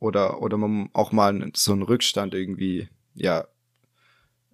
[0.00, 3.46] oder, oder man auch mal so einen Rückstand irgendwie, ja,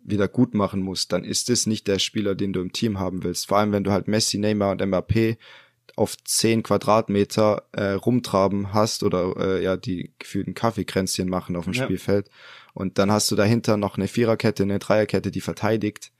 [0.02, 3.22] wieder gut machen musst, dann ist es nicht der Spieler, den du im Team haben
[3.22, 3.48] willst.
[3.48, 5.36] Vor allem, wenn du halt Messi, Neymar und Mbappé
[5.96, 11.74] auf zehn Quadratmeter äh, rumtraben hast oder äh, ja die gefühlten Kaffeekränzchen machen auf dem
[11.74, 11.84] ja.
[11.84, 12.30] Spielfeld
[12.72, 16.12] und dann hast du dahinter noch eine Viererkette, eine Dreierkette, die verteidigt.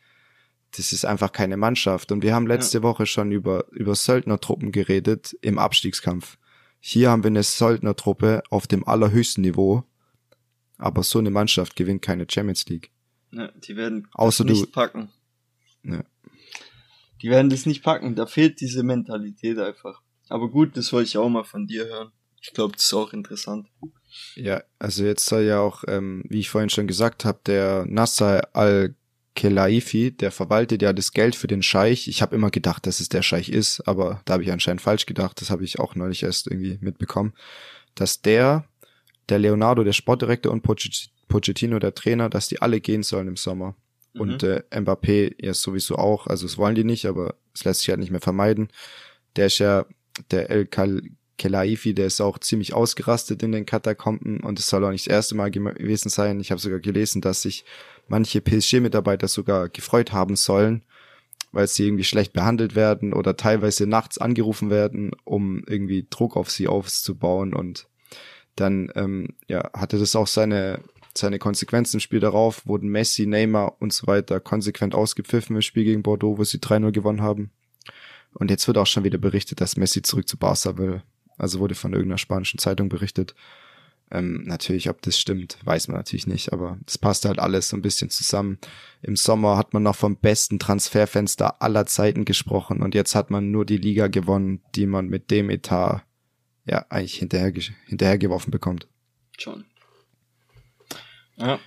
[0.76, 2.12] Das ist einfach keine Mannschaft.
[2.12, 2.82] Und wir haben letzte ja.
[2.82, 6.38] Woche schon über über Söldnertruppen geredet im Abstiegskampf.
[6.80, 9.84] Hier haben wir eine Söldnertruppe auf dem allerhöchsten Niveau,
[10.78, 12.90] aber so eine Mannschaft gewinnt keine Champions League.
[13.32, 15.10] Ja, die werden Außer nicht du, packen.
[15.82, 16.04] Ja.
[17.22, 18.14] Die werden das nicht packen.
[18.14, 20.00] Da fehlt diese Mentalität einfach.
[20.28, 22.12] Aber gut, das wollte ich auch mal von dir hören.
[22.40, 23.68] Ich glaube, das ist auch interessant.
[24.34, 28.48] Ja, also jetzt soll ja auch, ähm, wie ich vorhin schon gesagt habe, der Nasser
[28.54, 32.08] al-Khelaifi, der verwaltet ja das Geld für den Scheich.
[32.08, 35.04] Ich habe immer gedacht, dass es der Scheich ist, aber da habe ich anscheinend falsch
[35.04, 35.40] gedacht.
[35.40, 37.34] Das habe ich auch neulich erst irgendwie mitbekommen,
[37.94, 38.64] dass der,
[39.28, 43.76] der Leonardo, der Sportdirektor und Pochettino, der Trainer, dass die alle gehen sollen im Sommer.
[44.14, 44.20] Mhm.
[44.20, 47.90] Und äh, Mbappé ja sowieso auch, also das wollen die nicht, aber es lässt sich
[47.90, 48.68] halt nicht mehr vermeiden.
[49.36, 49.86] Der ist ja,
[50.30, 50.68] der El
[51.40, 55.12] Kelaifi, der ist auch ziemlich ausgerastet in den Katakomben und es soll auch nicht das
[55.14, 56.38] erste Mal gewesen sein.
[56.40, 57.64] Ich habe sogar gelesen, dass sich
[58.08, 60.84] manche PSG-Mitarbeiter sogar gefreut haben sollen,
[61.52, 66.50] weil sie irgendwie schlecht behandelt werden oder teilweise nachts angerufen werden, um irgendwie Druck auf
[66.50, 67.88] sie aufzubauen und
[68.56, 70.80] dann ähm, ja, hatte das auch seine
[71.16, 75.85] seine Konsequenzen im Spiel darauf wurden Messi, Neymar und so weiter konsequent ausgepfiffen im Spiel
[75.85, 77.51] gegen Bordeaux, wo sie 3-0 gewonnen haben.
[78.33, 81.03] Und jetzt wird auch schon wieder berichtet, dass Messi zurück zu Barca will.
[81.37, 83.35] Also wurde von irgendeiner spanischen Zeitung berichtet.
[84.12, 87.77] Ähm, natürlich, ob das stimmt, weiß man natürlich nicht, aber das passt halt alles so
[87.77, 88.59] ein bisschen zusammen.
[89.03, 93.53] Im Sommer hat man noch vom besten Transferfenster aller Zeiten gesprochen und jetzt hat man
[93.53, 96.03] nur die Liga gewonnen, die man mit dem Etat
[96.66, 97.53] ja eigentlich hinterher,
[97.87, 98.88] hinterhergeworfen bekommt.
[99.38, 99.64] Schon.
[101.40, 101.59] Ja.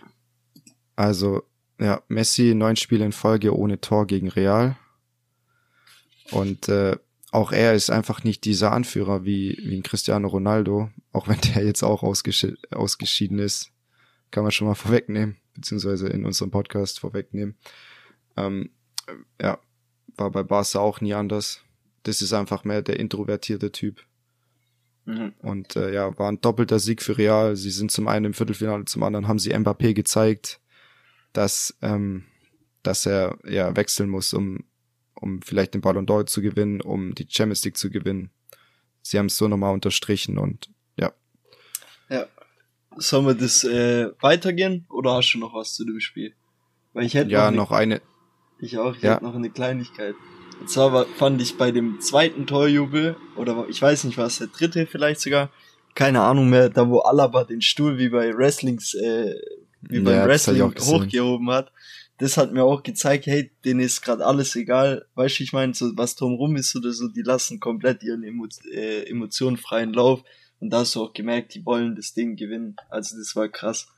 [0.96, 1.44] Also,
[1.80, 4.78] ja, Messi neun Spiele in Folge ohne Tor gegen Real.
[6.32, 6.98] Und äh,
[7.32, 11.66] auch er ist einfach nicht dieser Anführer wie, wie ein Cristiano Ronaldo, auch wenn der
[11.66, 13.72] jetzt auch ausgeschi ausgeschieden ist.
[14.32, 17.56] Kann man schon mal vorwegnehmen, beziehungsweise in unserem Podcast vorwegnehmen.
[18.38, 18.72] Ähm,
[19.42, 19.60] ja,
[20.16, 21.62] war bei Barca auch nie anders.
[22.04, 24.04] Das ist einfach mehr der introvertierte Typ.
[25.06, 25.34] Mhm.
[25.42, 27.56] Und äh, ja, war ein doppelter Sieg für Real.
[27.56, 30.62] Sie sind zum einen im Viertelfinale, zum anderen haben sie Mbappé gezeigt,
[31.34, 32.26] dass, ähm,
[32.84, 34.64] dass er ja wechseln muss, um,
[35.16, 38.32] um vielleicht den Ballon d'Or zu gewinnen, um die Champions League zu gewinnen.
[39.02, 41.12] Sie haben es so nochmal unterstrichen und ja.
[42.10, 42.26] Ja.
[42.96, 46.36] Sollen wir das äh, weitergehen oder hast du noch was zu dem Spiel?
[46.94, 48.02] Weil ich hätte ja noch, eine, noch eine.
[48.60, 49.16] Ich auch, ich ja.
[49.16, 50.16] hätte noch eine Kleinigkeit.
[50.64, 54.88] Und zwar fand ich bei dem zweiten Torjubel, oder ich weiß nicht, was der dritte
[54.88, 55.50] vielleicht sogar,
[55.94, 59.36] keine Ahnung mehr, da wo Alaba den Stuhl wie bei Wrestlings, äh,
[59.82, 61.74] wie ja, beim Wrestling hochgehoben hat,
[62.18, 65.74] das hat mir auch gezeigt, hey, denen ist gerade alles egal, weißt du, ich meine,
[65.74, 70.24] so was drumrum ist oder so, die lassen komplett ihren Emo äh, Emotionen freien Lauf.
[70.62, 73.90] Und da hast du auch gemerkt, die wollen das Ding gewinnen, also das war krass.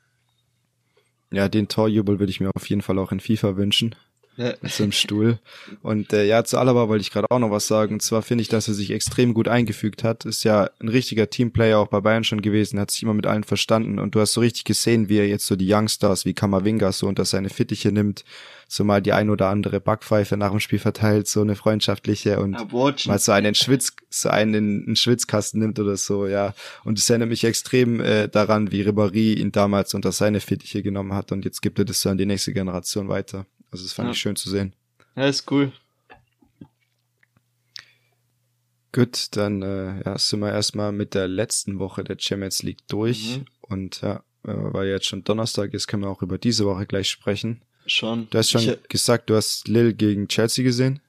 [1.29, 3.93] Ja, den Torjubel würde ich mir auf jeden Fall auch in FIFA wünschen.
[4.37, 5.39] Mit so einem Stuhl.
[5.81, 7.95] Und äh, ja, zu Alaba wollte ich gerade auch noch was sagen.
[7.95, 10.25] Und zwar finde ich, dass er sich extrem gut eingefügt hat.
[10.25, 13.43] Ist ja ein richtiger Teamplayer auch bei Bayern schon gewesen, hat sich immer mit allen
[13.43, 13.99] verstanden.
[13.99, 17.07] Und du hast so richtig gesehen, wie er jetzt so die Youngstars wie Kamavinga so
[17.07, 18.25] unter seine Fittiche nimmt,
[18.67, 22.55] so mal die ein oder andere Backpfeife nach dem Spiel verteilt, so eine freundschaftliche und
[22.55, 23.11] Abortion.
[23.11, 26.53] mal so einen Schwitz, so einen in einen Schwitzkasten nimmt oder so, ja.
[26.83, 31.13] Und es erinnert mich extrem äh, daran, wie Ribéry ihn damals unter seine Fittiche genommen
[31.13, 33.45] hat und jetzt gibt er das so an die nächste Generation weiter.
[33.71, 34.11] Also das fand ja.
[34.13, 34.73] ich schön zu sehen.
[35.15, 35.71] Ja, ist cool.
[38.91, 43.37] Gut, dann äh, ja, sind wir erstmal mit der letzten Woche der Champions League durch.
[43.37, 43.45] Mhm.
[43.61, 47.09] Und ja, äh, weil jetzt schon Donnerstag ist, können wir auch über diese Woche gleich
[47.09, 47.61] sprechen.
[47.87, 48.29] Schon.
[48.29, 51.01] Du hast schon ich, gesagt, du hast Lille gegen Chelsea gesehen.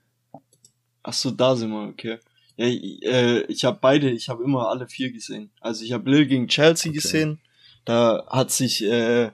[1.02, 2.18] Ach so, da sind wir, okay.
[2.56, 5.50] Ja, äh, ich habe beide, ich habe immer alle vier gesehen.
[5.60, 7.00] Also ich habe Lille gegen Chelsea okay.
[7.00, 7.40] gesehen.
[7.84, 9.30] Da hat sich äh,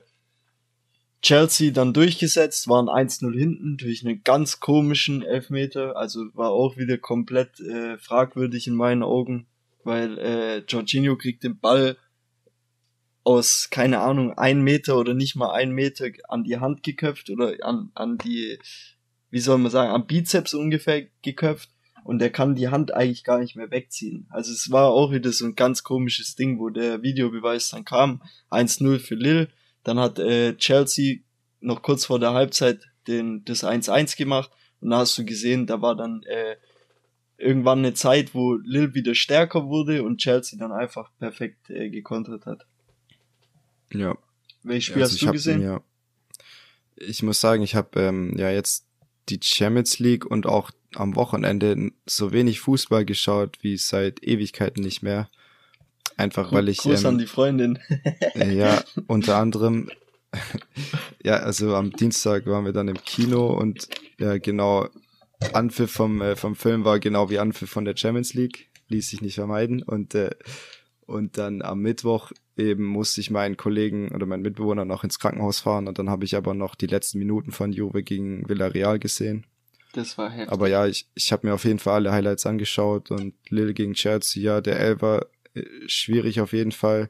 [1.23, 6.97] Chelsea dann durchgesetzt, waren 1-0 hinten durch einen ganz komischen Elfmeter, also war auch wieder
[6.97, 9.47] komplett äh, fragwürdig in meinen Augen,
[9.85, 11.95] weil äh, Jorginho kriegt den Ball
[13.23, 17.53] aus, keine Ahnung, ein Meter oder nicht mal ein Meter an die Hand geköpft oder
[17.61, 18.59] an, an die,
[19.29, 21.69] wie soll man sagen, am Bizeps ungefähr geköpft
[22.03, 24.27] und er kann die Hand eigentlich gar nicht mehr wegziehen.
[24.29, 28.21] Also es war auch wieder so ein ganz komisches Ding, wo der Videobeweis dann kam,
[28.51, 29.47] 1-0 für Lille
[29.83, 31.19] dann hat äh, Chelsea
[31.59, 35.81] noch kurz vor der Halbzeit den, das 1-1 gemacht und da hast du gesehen, da
[35.81, 36.55] war dann äh,
[37.37, 42.45] irgendwann eine Zeit, wo Lille wieder stärker wurde und Chelsea dann einfach perfekt äh, gekontert
[42.45, 42.65] hat.
[43.91, 44.17] Ja.
[44.63, 45.59] Welches Spiel also hast du gesehen?
[45.59, 45.83] Mir,
[46.95, 48.85] ich muss sagen, ich habe ähm, ja jetzt
[49.29, 55.01] die Champions League und auch am Wochenende so wenig Fußball geschaut wie seit Ewigkeiten nicht
[55.01, 55.29] mehr.
[56.17, 56.79] Einfach weil ich.
[56.79, 57.79] Gruß ähm, an die Freundin.
[58.35, 59.89] ja, unter anderem.
[61.23, 63.87] ja, also am Dienstag waren wir dann im Kino und
[64.19, 64.87] ja, genau,
[65.53, 68.69] Anpfiff vom, äh, vom Film war genau wie Anpfiff von der Champions League.
[68.87, 69.83] Ließ sich nicht vermeiden.
[69.83, 70.31] Und, äh,
[71.05, 75.59] und dann am Mittwoch eben musste ich meinen Kollegen oder meinen Mitbewohner noch ins Krankenhaus
[75.59, 79.45] fahren und dann habe ich aber noch die letzten Minuten von Juve gegen Villarreal gesehen.
[79.93, 80.51] Das war heftig.
[80.51, 83.93] Aber ja, ich, ich habe mir auf jeden Fall alle Highlights angeschaut und Lille gegen
[83.93, 85.25] Chelsea, ja, der Elfer äh,
[85.87, 87.09] schwierig auf jeden Fall.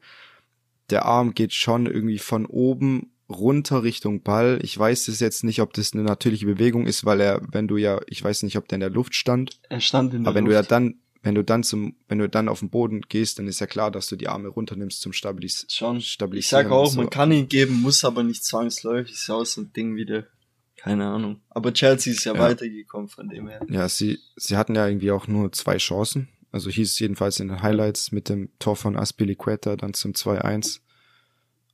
[0.89, 4.59] Der Arm geht schon irgendwie von oben runter Richtung Ball.
[4.61, 7.77] Ich weiß es jetzt nicht, ob das eine natürliche Bewegung ist, weil er, wenn du
[7.77, 9.59] ja, ich weiß nicht, ob der in der Luft stand.
[9.69, 10.51] Er stand in der aber wenn Luft.
[10.51, 13.47] du ja dann wenn du dann zum, wenn du dann auf den Boden gehst, dann
[13.47, 16.01] ist ja klar, dass du die Arme runternimmst zum Stabilis Schon.
[16.01, 16.61] Stabilisieren.
[16.63, 16.97] Ich sag auch, so.
[16.99, 19.13] man kann ihn geben, muss aber nicht zwangsläufig.
[19.13, 20.27] Ist auch so ein Ding wieder.
[20.75, 21.39] Keine Ahnung.
[21.49, 23.61] Aber Chelsea ist ja, ja, weitergekommen von dem her.
[23.69, 26.27] Ja, sie, sie hatten ja irgendwie auch nur zwei Chancen.
[26.53, 30.81] Also hieß es jedenfalls in den Highlights mit dem Tor von Aspilicueta dann zum 2-1.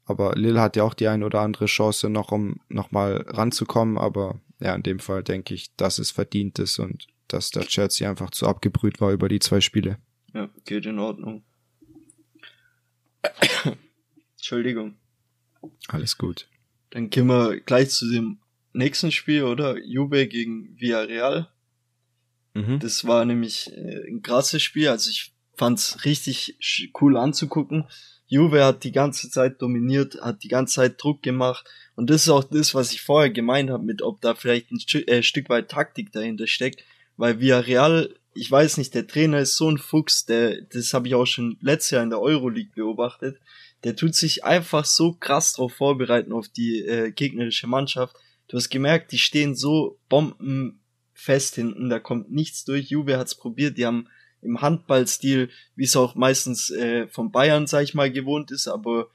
[0.05, 3.97] Aber Lille hat ja auch die ein oder andere Chance noch, um nochmal ranzukommen.
[3.97, 8.09] Aber ja, in dem Fall denke ich, dass es verdient ist und dass der Chelsea
[8.09, 9.99] einfach zu abgebrüht war über die zwei Spiele.
[10.33, 11.43] Ja, geht in Ordnung.
[14.37, 14.95] Entschuldigung.
[15.89, 16.47] Alles gut.
[16.91, 18.39] Dann gehen wir gleich zu dem
[18.71, 19.77] nächsten Spiel, oder?
[19.77, 21.49] Juve gegen Villarreal.
[22.53, 22.79] Mhm.
[22.79, 24.89] Das war nämlich äh, ein krasses Spiel.
[24.89, 26.57] Also ich fand's richtig
[27.01, 27.85] cool anzugucken.
[28.27, 31.65] Juve hat die ganze Zeit dominiert, hat die ganze Zeit Druck gemacht.
[31.95, 34.79] Und das ist auch das, was ich vorher gemeint habe, mit ob da vielleicht ein
[34.79, 36.83] Stück, äh, Stück weit Taktik dahinter steckt
[37.19, 41.15] weil Villarreal, ich weiß nicht, der Trainer ist so ein Fuchs, der, das habe ich
[41.15, 43.37] auch schon letztes Jahr in der Euroleague beobachtet,
[43.83, 48.15] der tut sich einfach so krass drauf vorbereiten auf die äh, gegnerische Mannschaft.
[48.47, 49.99] Du hast gemerkt, die stehen so
[51.19, 52.89] bombenfest hinten, da kommt nichts durch.
[52.89, 54.07] Juve hat's probiert, die haben
[54.41, 59.09] im Handballstil, wie es auch meistens äh, von Bayern, sag ich mal, gewohnt ist, aber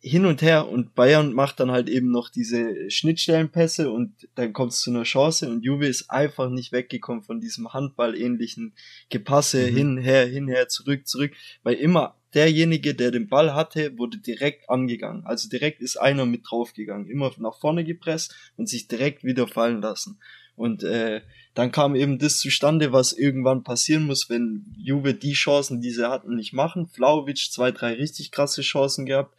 [0.00, 4.72] hin und her und Bayern macht dann halt eben noch diese Schnittstellenpässe und dann kommt
[4.72, 8.74] es zu einer Chance und Juve ist einfach nicht weggekommen von diesem Handball-ähnlichen
[9.08, 9.76] Gepasse mhm.
[9.76, 11.32] hin, her, hin, her, zurück, zurück,
[11.64, 15.24] weil immer derjenige, der den Ball hatte, wurde direkt angegangen.
[15.24, 19.80] Also direkt ist einer mit draufgegangen, immer nach vorne gepresst und sich direkt wieder fallen
[19.80, 20.20] lassen.
[20.56, 21.20] Und äh,
[21.54, 26.08] dann kam eben das zustande, was irgendwann passieren muss, wenn Juve die Chancen, die sie
[26.08, 26.88] hatten, nicht machen.
[26.88, 29.34] Flauwitsch zwei, drei richtig krasse Chancen gehabt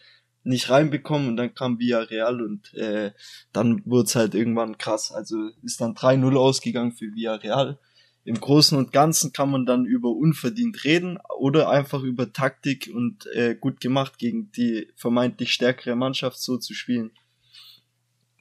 [0.47, 3.11] nicht reinbekommen und dann kam Villarreal und äh,
[3.51, 5.11] dann wurde halt irgendwann krass.
[5.11, 7.77] Also ist dann 3-0 ausgegangen für Villarreal.
[8.23, 13.25] Im Großen und Ganzen kann man dann über unverdient reden oder einfach über Taktik und
[13.27, 17.11] äh, gut gemacht gegen die vermeintlich stärkere Mannschaft so zu spielen.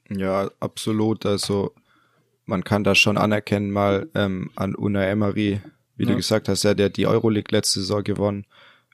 [0.09, 1.25] Ja, absolut.
[1.25, 1.73] Also
[2.47, 5.61] man kann das schon anerkennen mal ähm, an Una Emery,
[5.95, 6.09] wie ja.
[6.09, 8.45] du gesagt hast, ja, der hat die Euroleague letzte Saison gewonnen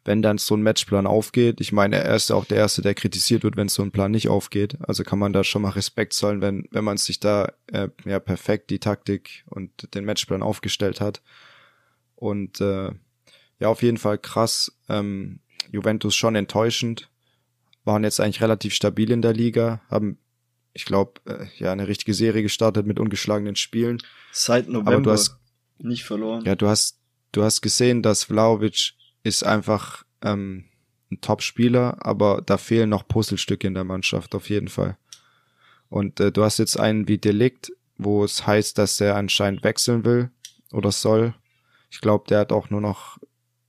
[0.05, 1.61] wenn dann so ein Matchplan aufgeht.
[1.61, 4.27] Ich meine, er ist auch der Erste, der kritisiert wird, wenn so ein Plan nicht
[4.27, 4.77] aufgeht.
[4.81, 8.19] Also kann man da schon mal Respekt zollen, wenn, wenn man sich da äh, ja
[8.19, 11.21] perfekt die Taktik und den Matchplan aufgestellt hat.
[12.15, 12.91] Und äh,
[13.59, 14.77] ja, auf jeden Fall krass.
[14.89, 15.39] Ähm,
[15.71, 17.09] Juventus schon enttäuschend.
[17.85, 20.17] Waren jetzt eigentlich relativ stabil in der Liga, haben,
[20.73, 24.01] ich glaube, äh, ja, eine richtige Serie gestartet mit ungeschlagenen Spielen.
[24.31, 25.37] Seit November Aber du hast,
[25.77, 26.43] nicht verloren.
[26.45, 26.99] Ja, du hast,
[27.31, 30.65] du hast gesehen, dass Vlaovic ist einfach ähm,
[31.11, 34.97] ein Top-Spieler, aber da fehlen noch Puzzlestücke in der Mannschaft auf jeden Fall.
[35.89, 40.05] Und äh, du hast jetzt einen wie Delikt, wo es heißt, dass er anscheinend wechseln
[40.05, 40.31] will
[40.71, 41.35] oder soll.
[41.91, 43.19] Ich glaube, der hat auch nur noch,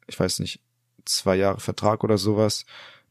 [0.06, 0.60] ich weiß nicht,
[1.04, 2.64] zwei Jahre Vertrag oder sowas.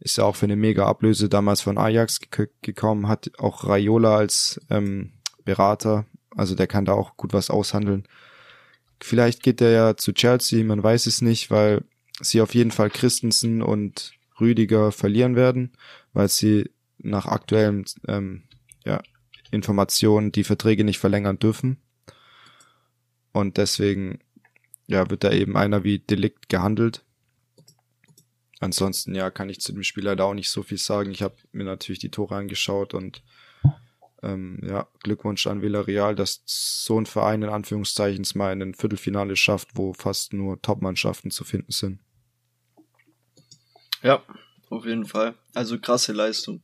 [0.03, 2.19] Ist ja auch für eine mega Ablöse damals von Ajax
[2.61, 5.13] gekommen, hat auch Raiola als ähm,
[5.45, 8.05] Berater, also der kann da auch gut was aushandeln.
[9.01, 11.85] Vielleicht geht er ja zu Chelsea, man weiß es nicht, weil
[12.19, 14.11] sie auf jeden Fall Christensen und
[14.41, 15.71] Rüdiger verlieren werden,
[16.11, 18.43] weil sie nach aktuellen ähm,
[18.85, 19.01] ja,
[19.51, 21.77] Informationen die Verträge nicht verlängern dürfen.
[23.31, 24.19] Und deswegen
[24.87, 27.03] ja, wird da eben einer wie Delikt gehandelt.
[28.63, 31.11] Ansonsten ja, kann ich zu dem Spieler da auch nicht so viel sagen.
[31.11, 33.21] Ich habe mir natürlich die Tore angeschaut und
[34.21, 39.35] ähm, ja, Glückwunsch an Villarreal, dass so ein Verein in Anführungszeichen mal in ein Viertelfinale
[39.35, 41.99] schafft, wo fast nur Top-Mannschaften zu finden sind.
[44.01, 44.23] Ja,
[44.69, 45.35] auf jeden Fall.
[45.53, 46.61] Also krasse Leistung.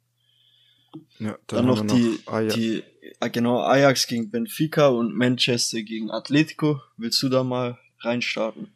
[1.19, 2.53] Ja, dann, dann noch, noch die, Ajax.
[2.55, 2.83] die,
[3.19, 6.81] ah, genau, Ajax gegen Benfica und Manchester gegen Atletico.
[6.97, 8.69] Willst du da mal reinstarten?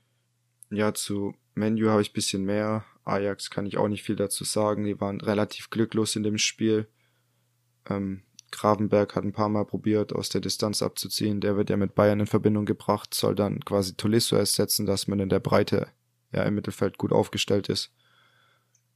[0.70, 2.86] Ja, zu Menu habe ich bisschen mehr.
[3.06, 4.86] Ajax kann ich auch nicht viel dazu sagen.
[4.86, 6.88] Die waren relativ glücklos in dem Spiel.
[7.90, 11.42] Ähm, Gravenberg hat ein paar Mal probiert, aus der Distanz abzuziehen.
[11.42, 15.20] Der wird ja mit Bayern in Verbindung gebracht, soll dann quasi Tolisso ersetzen, dass man
[15.20, 15.88] in der Breite
[16.32, 17.92] ja im Mittelfeld gut aufgestellt ist.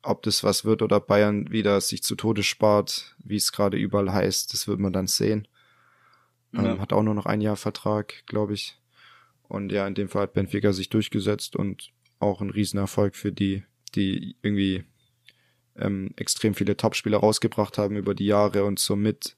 [0.04, 4.14] Ob das was wird oder Bayern wieder sich zu Tode spart, wie es gerade überall
[4.14, 5.48] heißt, das wird man dann sehen.
[6.54, 6.74] Ja.
[6.74, 8.80] Ähm, hat auch nur noch ein Jahr Vertrag, glaube ich.
[9.48, 13.64] Und ja, in dem Fall hat Benfica sich durchgesetzt und auch ein Riesenerfolg für die,
[13.98, 14.86] die irgendwie
[15.76, 19.36] ähm, extrem viele Topspieler rausgebracht haben über die Jahre und somit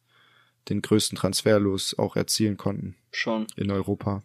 [0.69, 2.95] den größten Transferlos auch erzielen konnten.
[3.12, 3.48] Schon.
[3.56, 4.24] In Europa.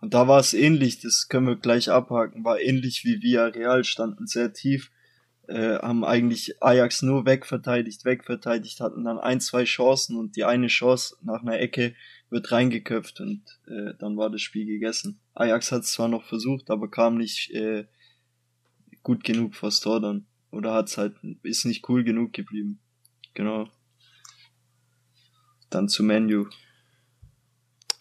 [0.00, 4.26] Und da war es ähnlich, das können wir gleich abhaken, war ähnlich wie Villarreal, standen
[4.26, 4.90] sehr tief,
[5.48, 10.66] äh, haben eigentlich Ajax nur wegverteidigt, wegverteidigt, hatten dann ein, zwei Chancen und die eine
[10.66, 11.94] Chance nach einer Ecke
[12.28, 15.20] wird reingeköpft und äh, dann war das Spiel gegessen.
[15.34, 17.86] Ajax hat es zwar noch versucht, aber kam nicht äh,
[19.06, 20.26] gut genug vors Tor dann.
[20.50, 21.14] Oder hat's halt,
[21.44, 22.80] ist nicht cool genug geblieben.
[23.34, 23.68] Genau.
[25.70, 26.46] Dann zu Menu.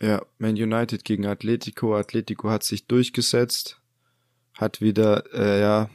[0.02, 1.96] Ja, Man United gegen Atletico.
[1.96, 3.80] Atletico hat sich durchgesetzt,
[4.56, 5.92] hat wieder, äh, ja,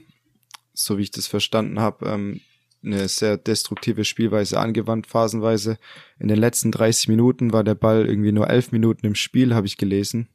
[0.75, 2.41] so wie ich das verstanden habe, ähm,
[2.85, 5.79] eine sehr destruktive Spielweise angewandt, phasenweise.
[6.21, 9.67] In den letzten 30 Minuten war der Ball irgendwie nur 11 Minuten im Spiel, habe
[9.67, 10.29] ich gelesen.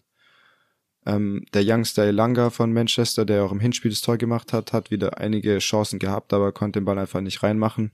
[1.06, 4.90] Ähm, der Youngster Elanga von Manchester, der auch im Hinspiel das Tor gemacht hat, hat
[4.92, 7.92] wieder einige Chancen gehabt, aber konnte den Ball einfach nicht reinmachen.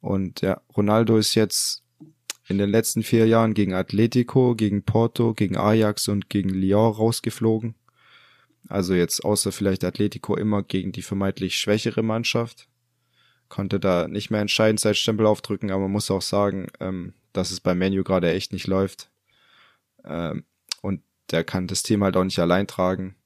[0.00, 1.82] Und ja, Ronaldo ist jetzt
[2.46, 7.74] in den letzten vier Jahren gegen Atletico, gegen Porto, gegen Ajax und gegen Lyon rausgeflogen.
[8.68, 12.68] Also jetzt außer vielleicht Atletico immer gegen die vermeintlich schwächere Mannschaft.
[13.48, 17.50] Konnte da nicht mehr entscheidend sein Stempel aufdrücken, aber man muss auch sagen, ähm, dass
[17.50, 19.10] es beim Menu gerade echt nicht läuft.
[20.04, 20.44] Ähm,
[21.30, 23.16] der kann das Team halt auch nicht allein tragen.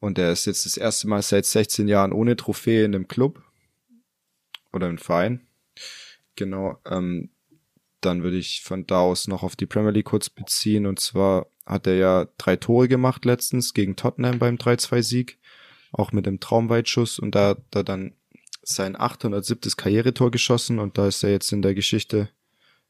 [0.00, 3.42] Und er ist jetzt das erste Mal seit 16 Jahren ohne Trophäe in einem Club
[4.72, 5.46] oder im Verein.
[6.36, 6.78] Genau.
[6.86, 7.30] Ähm,
[8.00, 10.86] dann würde ich von da aus noch auf die Premier League kurz beziehen.
[10.86, 15.38] Und zwar hat er ja drei Tore gemacht letztens gegen Tottenham beim 3-2-Sieg.
[15.90, 17.18] Auch mit dem Traumweitschuss.
[17.18, 18.14] Und da hat er dann
[18.62, 19.72] sein 807.
[19.76, 20.78] Karrieretor geschossen.
[20.78, 22.28] Und da ist er jetzt in der Geschichte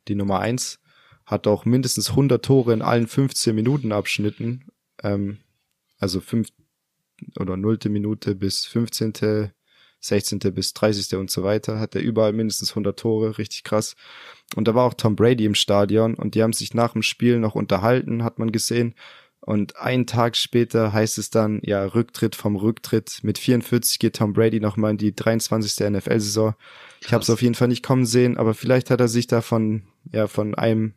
[0.08, 0.78] die Nummer eins
[1.28, 4.64] hat auch mindestens 100 Tore in allen 15 Minuten Abschnitten,
[5.02, 5.38] ähm,
[5.98, 6.48] also fünf
[7.38, 9.52] oder nullte Minute bis 15.,
[10.00, 10.38] 16.
[10.54, 11.16] bis 30.
[11.16, 13.94] und so weiter, hat er überall mindestens 100 Tore, richtig krass.
[14.54, 17.38] Und da war auch Tom Brady im Stadion und die haben sich nach dem Spiel
[17.38, 18.94] noch unterhalten, hat man gesehen.
[19.40, 23.20] Und einen Tag später heißt es dann, ja, Rücktritt vom Rücktritt.
[23.22, 25.90] Mit 44 geht Tom Brady nochmal in die 23.
[25.90, 26.54] NFL-Saison.
[27.00, 29.40] Ich habe es auf jeden Fall nicht kommen sehen, aber vielleicht hat er sich da
[29.40, 30.94] von, ja, von einem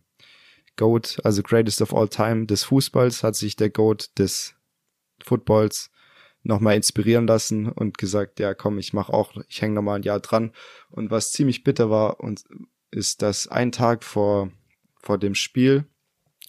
[0.77, 4.55] GOAT, also Greatest of All Time des Fußballs, hat sich der GOAT des
[5.23, 5.91] Footballs
[6.43, 10.19] nochmal inspirieren lassen und gesagt, ja komm, ich mach auch, ich hänge nochmal ein Jahr
[10.19, 10.51] dran.
[10.89, 12.43] Und was ziemlich bitter war, und
[12.89, 14.51] ist, dass ein Tag vor,
[14.99, 15.85] vor dem Spiel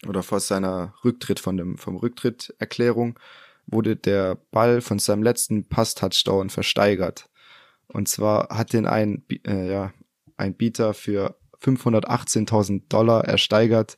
[0.06, 3.18] oder vor seiner Rücktritt von dem, vom Rücktritt-Erklärung
[3.66, 7.28] wurde der Ball von seinem letzten Pass-Touchdown versteigert.
[7.86, 9.92] Und zwar hat den ein, äh, ja,
[10.36, 13.96] ein Bieter für 518.000 Dollar ersteigert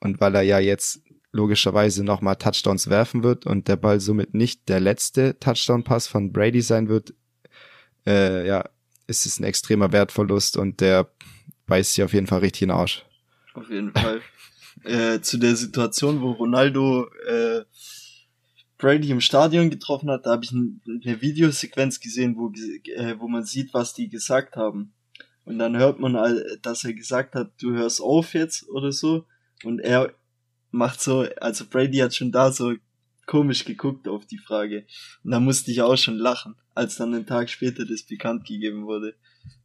[0.00, 1.02] und weil er ja jetzt
[1.32, 6.62] logischerweise nochmal Touchdowns werfen wird und der Ball somit nicht der letzte Touchdown-Pass von Brady
[6.62, 7.14] sein wird,
[8.06, 8.64] äh, ja,
[9.06, 11.10] ist es ein extremer Wertverlust und der
[11.66, 13.04] beißt sich auf jeden Fall richtig in den Arsch.
[13.54, 14.20] Auf jeden Fall.
[14.84, 17.64] äh, zu der Situation, wo Ronaldo äh,
[18.78, 22.52] Brady im Stadion getroffen hat, da habe ich eine Videosequenz gesehen, wo,
[22.94, 24.92] äh, wo man sieht, was die gesagt haben.
[25.46, 29.26] Und dann hört man, dass er gesagt hat, du hörst auf jetzt oder so.
[29.62, 30.12] Und er
[30.72, 32.74] macht so, also Brady hat schon da so
[33.26, 34.86] komisch geguckt auf die Frage.
[35.22, 38.86] Und da musste ich auch schon lachen, als dann einen Tag später das bekannt gegeben
[38.86, 39.14] wurde.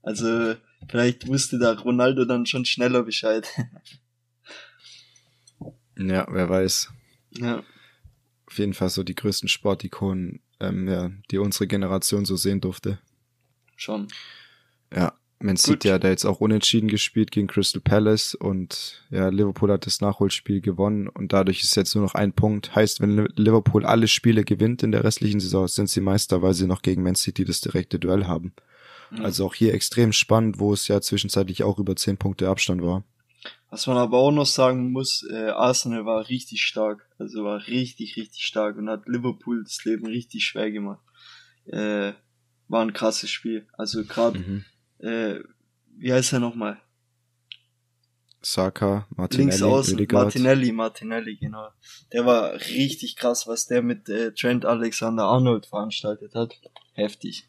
[0.04, 0.54] Also
[0.88, 3.48] vielleicht wusste da Ronaldo dann schon schneller Bescheid.
[5.98, 6.92] ja, wer weiß.
[7.32, 7.64] Ja.
[8.46, 13.00] Auf jeden Fall so die größten Sportikonen, ähm, ja, die unsere Generation so sehen durfte.
[13.76, 14.08] Schon.
[14.94, 19.72] Ja, man sieht ja, der jetzt auch unentschieden gespielt gegen Crystal Palace und ja, Liverpool
[19.72, 22.76] hat das Nachholspiel gewonnen und dadurch ist jetzt nur noch ein Punkt.
[22.76, 26.68] Heißt, wenn Liverpool alle Spiele gewinnt in der restlichen Saison, sind sie Meister, weil sie
[26.68, 28.54] noch gegen Man City das direkte Duell haben.
[29.10, 29.26] Mhm.
[29.26, 33.04] Also auch hier extrem spannend, wo es ja zwischenzeitlich auch über zehn Punkte Abstand war.
[33.70, 38.18] Was man aber auch noch sagen muss, äh, Arsenal war richtig stark, also war richtig,
[38.18, 41.02] richtig stark und hat Liverpool das Leben richtig schwer gemacht.
[41.66, 42.14] Äh,
[42.68, 43.68] war ein krasses Spiel.
[43.78, 44.66] Also gerade mhm
[45.02, 45.40] äh,
[45.98, 46.82] wie heißt er nochmal?
[48.44, 50.08] Saka, Martinelli, Links außen.
[50.12, 51.70] Martinelli, Martinelli, genau.
[52.12, 56.60] Der war richtig krass, was der mit äh, Trent Alexander-Arnold veranstaltet hat.
[56.94, 57.48] Heftig.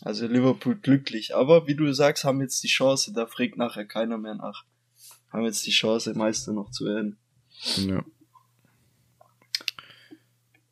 [0.00, 1.34] Also Liverpool glücklich.
[1.34, 4.64] Aber wie du sagst, haben jetzt die Chance, da fragt nachher keiner mehr nach.
[5.30, 7.18] haben jetzt die Chance, Meister noch zu werden.
[7.76, 8.02] Ja.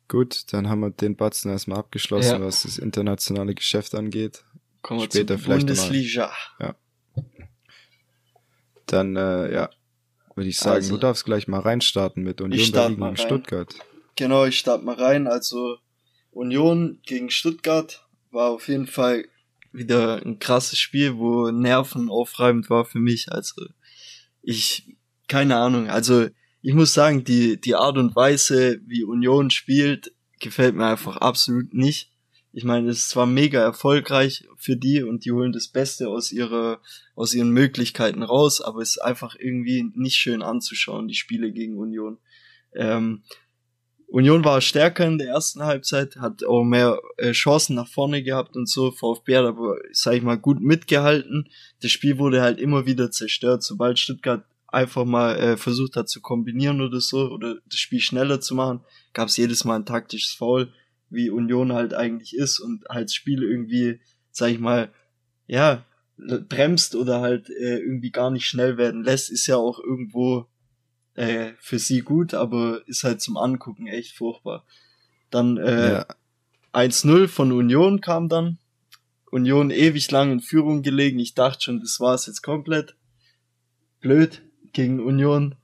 [0.07, 2.41] Gut, dann haben wir den Batzen erstmal abgeschlossen, ja.
[2.41, 4.44] was das internationale Geschäft angeht.
[4.85, 6.31] Kommen wir Später vielleicht Bundesliga.
[6.59, 6.67] Mal.
[6.67, 7.23] Ja.
[8.85, 9.69] Dann, äh, ja,
[10.35, 13.73] würde ich sagen, also, du darfst gleich mal reinstarten mit Union Berlin gegen Stuttgart.
[14.15, 15.25] Genau, ich starte mal rein.
[15.25, 15.77] Also
[16.29, 19.25] Union gegen Stuttgart war auf jeden Fall
[19.71, 23.31] wieder ein krasses Spiel, wo Nerven aufreibend war für mich.
[23.31, 23.65] Also
[24.43, 24.95] ich,
[25.27, 26.27] keine Ahnung, also
[26.61, 31.73] ich muss sagen, die, die Art und Weise, wie Union spielt, gefällt mir einfach absolut
[31.73, 32.11] nicht.
[32.57, 36.31] Ich meine, es ist zwar mega erfolgreich für die und die holen das Beste aus
[36.31, 36.79] ihrer,
[37.13, 41.77] aus ihren Möglichkeiten raus, aber es ist einfach irgendwie nicht schön anzuschauen, die Spiele gegen
[41.77, 42.17] Union.
[42.73, 43.23] Ähm,
[44.07, 48.55] Union war stärker in der ersten Halbzeit, hat auch mehr äh, Chancen nach vorne gehabt
[48.55, 48.91] und so.
[48.91, 51.49] VfB hat aber, sag ich mal, gut mitgehalten.
[51.81, 56.21] Das Spiel wurde halt immer wieder zerstört, sobald Stuttgart einfach mal äh, versucht hat zu
[56.21, 58.79] kombinieren oder so oder das Spiel schneller zu machen,
[59.11, 60.71] gab es jedes Mal ein taktisches Foul,
[61.15, 63.99] wie Union halt eigentlich ist und halt Spiel irgendwie,
[64.31, 64.91] sag ich mal,
[65.47, 65.83] ja,
[66.17, 70.47] bremst oder halt äh, irgendwie gar nicht schnell werden lässt, ist ja auch irgendwo
[71.15, 74.65] äh, für sie gut, aber ist halt zum Angucken echt furchtbar.
[75.29, 76.05] Dann äh, ja.
[76.73, 78.57] 1-0 von Union kam dann.
[79.31, 81.19] Union ewig lang in Führung gelegen.
[81.19, 82.95] Ich dachte schon, das war's jetzt komplett.
[83.99, 84.41] Blöd
[84.71, 85.55] gegen Union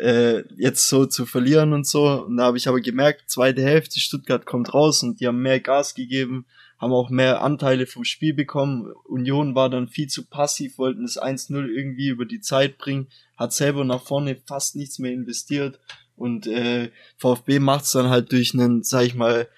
[0.00, 2.24] äh, jetzt so zu verlieren und so.
[2.24, 5.60] Und da habe ich aber gemerkt, zweite Hälfte, Stuttgart kommt raus und die haben mehr
[5.60, 6.46] Gas gegeben,
[6.78, 8.90] haben auch mehr Anteile vom Spiel bekommen.
[9.04, 13.52] Union war dann viel zu passiv, wollten das 1-0 irgendwie über die Zeit bringen, hat
[13.52, 15.78] selber nach vorne fast nichts mehr investiert
[16.16, 19.48] und äh, VfB macht es dann halt durch einen, sag ich mal,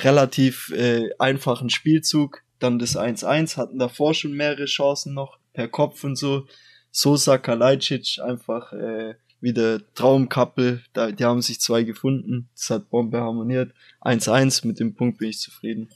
[0.00, 6.04] relativ äh, einfachen Spielzug, dann das 1-1, hatten davor schon mehrere Chancen noch per Kopf
[6.04, 6.46] und so.
[6.90, 13.20] Sosa Kalajdzic einfach äh, wieder Traumkappel, da, die haben sich zwei gefunden, das hat Bombe
[13.20, 13.72] harmoniert.
[14.02, 15.88] 1-1, mit dem Punkt bin ich zufrieden.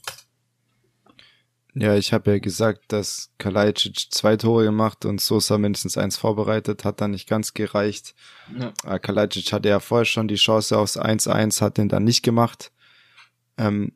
[1.76, 6.84] Ja, ich habe ja gesagt, dass Kalajdzic zwei Tore gemacht und Sosa mindestens eins vorbereitet,
[6.84, 8.14] hat dann nicht ganz gereicht.
[8.56, 8.72] Ja.
[8.86, 12.70] Äh, Kalajdzic hatte ja vorher schon die Chance aufs 1-1, hat den dann nicht gemacht.
[13.58, 13.92] Ähm,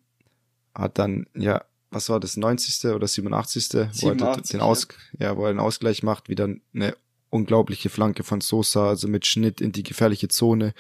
[0.75, 2.91] hat dann, ja, was war das, 90.
[2.91, 3.69] oder 87.
[3.93, 4.89] 87 wo er den Aus,
[5.19, 6.97] ja, wo er den Ausgleich macht, wieder eine
[7.31, 10.73] unglaubliche Flanke von Sosa, also mit Schnitt in die gefährliche Zone,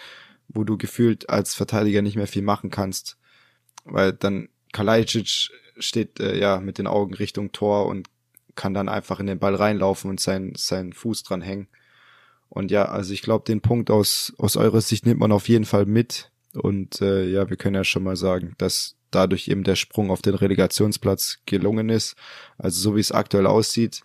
[0.49, 3.16] wo du gefühlt als Verteidiger nicht mehr viel machen kannst.
[3.84, 8.09] Weil dann Kalajdzic steht äh, ja mit den Augen Richtung Tor und
[8.55, 11.68] kann dann einfach in den Ball reinlaufen und seinen, seinen Fuß dran hängen.
[12.49, 15.64] Und ja, also ich glaube, den Punkt aus, aus eurer Sicht nimmt man auf jeden
[15.64, 16.32] Fall mit.
[16.55, 20.22] Und äh, ja, wir können ja schon mal sagen, dass dadurch eben der Sprung auf
[20.22, 22.16] den Relegationsplatz gelungen ist.
[22.57, 24.03] Also so wie es aktuell aussieht,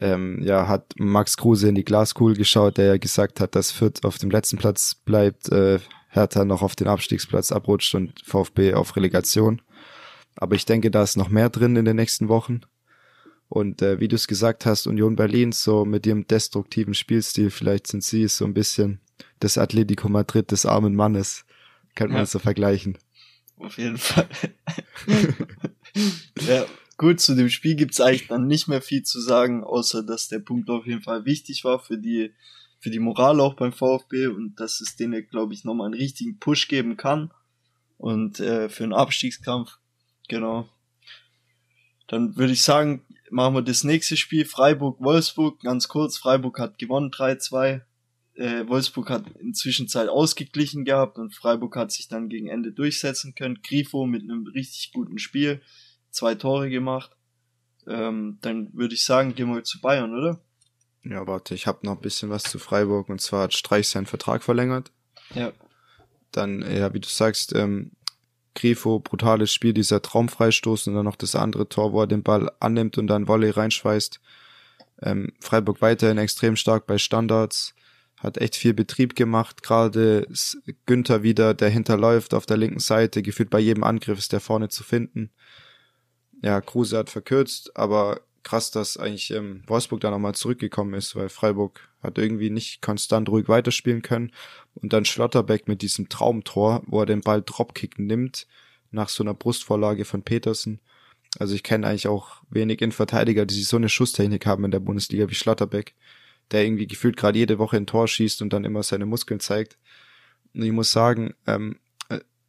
[0.00, 4.04] ähm, ja, hat Max Kruse in die Glaskugel geschaut, der ja gesagt hat, dass Fürth
[4.04, 5.78] auf dem letzten Platz bleibt, äh,
[6.08, 9.62] Hertha noch auf den Abstiegsplatz abrutscht und VfB auf Relegation.
[10.36, 12.60] Aber ich denke, da ist noch mehr drin in den nächsten Wochen.
[13.48, 17.86] Und äh, wie du es gesagt hast, Union Berlin, so mit ihrem destruktiven Spielstil, vielleicht
[17.86, 19.00] sind sie so ein bisschen
[19.40, 21.44] das Atletico Madrid des armen Mannes.
[21.94, 22.26] Könnte man ja.
[22.26, 22.98] so vergleichen.
[23.58, 24.28] Auf jeden Fall.
[26.46, 26.66] ja,
[26.96, 30.38] gut, zu dem Spiel gibt's eigentlich dann nicht mehr viel zu sagen, außer dass der
[30.38, 32.32] Punkt auf jeden Fall wichtig war für die,
[32.80, 36.38] für die Moral auch beim VfB und dass es denen, glaube ich, nochmal einen richtigen
[36.38, 37.30] Push geben kann.
[37.98, 39.78] Und äh, für einen Abstiegskampf,
[40.28, 40.68] genau.
[42.08, 46.18] Dann würde ich sagen, machen wir das nächste Spiel, Freiburg-Wolfsburg, ganz kurz.
[46.18, 47.80] Freiburg hat gewonnen 3-2
[48.36, 53.34] äh, Wolfsburg hat inzwischen Zeit ausgeglichen gehabt und Freiburg hat sich dann gegen Ende durchsetzen
[53.34, 53.60] können.
[53.62, 55.62] Grifo mit einem richtig guten Spiel,
[56.16, 57.12] zwei Tore gemacht.
[57.86, 60.40] Ähm, dann würde ich sagen, gehen wir zu Bayern, oder?
[61.04, 64.06] Ja, warte, ich habe noch ein bisschen was zu Freiburg und zwar hat Streich seinen
[64.06, 64.90] Vertrag verlängert.
[65.34, 65.52] Ja.
[66.32, 67.92] Dann, ja, wie du sagst, ähm,
[68.54, 72.50] Grifo, brutales Spiel, dieser Traumfreistoß und dann noch das andere Tor, wo er den Ball
[72.58, 74.20] annimmt und dann Volley reinschweißt.
[75.02, 77.74] Ähm, Freiburg weiterhin extrem stark bei Standards
[78.16, 79.62] hat echt viel Betrieb gemacht.
[79.62, 80.26] Gerade
[80.86, 84.68] Günther wieder, der hinterläuft auf der linken Seite, gefühlt bei jedem Angriff ist der vorne
[84.68, 85.30] zu finden.
[86.42, 91.28] Ja, Kruse hat verkürzt, aber krass, dass eigentlich ähm, Wolfsburg da nochmal zurückgekommen ist, weil
[91.28, 94.32] Freiburg hat irgendwie nicht konstant ruhig weiterspielen können.
[94.74, 98.46] Und dann Schlotterbeck mit diesem Traumtor, wo er den Ball Dropkick nimmt,
[98.92, 100.80] nach so einer Brustvorlage von Petersen.
[101.38, 105.28] Also ich kenne eigentlich auch wenig Innenverteidiger, die so eine Schusstechnik haben in der Bundesliga
[105.28, 105.94] wie Schlotterbeck
[106.50, 109.78] der irgendwie gefühlt gerade jede Woche ein Tor schießt und dann immer seine Muskeln zeigt.
[110.54, 111.78] Und ich muss sagen, ähm, äh,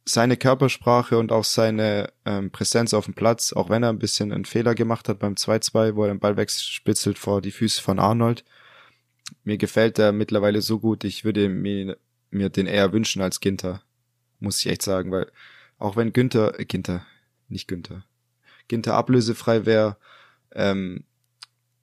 [0.08, 4.32] seine Körpersprache und auch seine ähm, Präsenz auf dem Platz, auch wenn er ein bisschen
[4.32, 7.98] einen Fehler gemacht hat beim 2-2, wo er den Ball wegspitzelt vor die Füße von
[7.98, 8.44] Arnold,
[9.44, 11.98] mir gefällt er mittlerweile so gut, ich würde mir,
[12.30, 13.82] mir den eher wünschen als Ginter.
[14.40, 15.30] Muss ich echt sagen, weil
[15.78, 17.04] auch wenn Günther, äh, Ginter,
[17.48, 18.04] nicht Günther,
[18.68, 19.96] Ginter ablösefrei wäre,
[20.52, 21.04] ähm,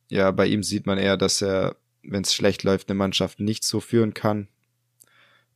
[0.09, 3.63] ja, bei ihm sieht man eher, dass er, wenn es schlecht läuft, eine Mannschaft nicht
[3.63, 4.47] so führen kann,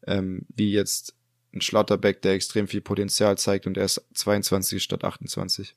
[0.06, 1.16] ähm, wie jetzt
[1.54, 5.76] ein Schlotterbeck, der extrem viel Potenzial zeigt und er ist 22 statt 28.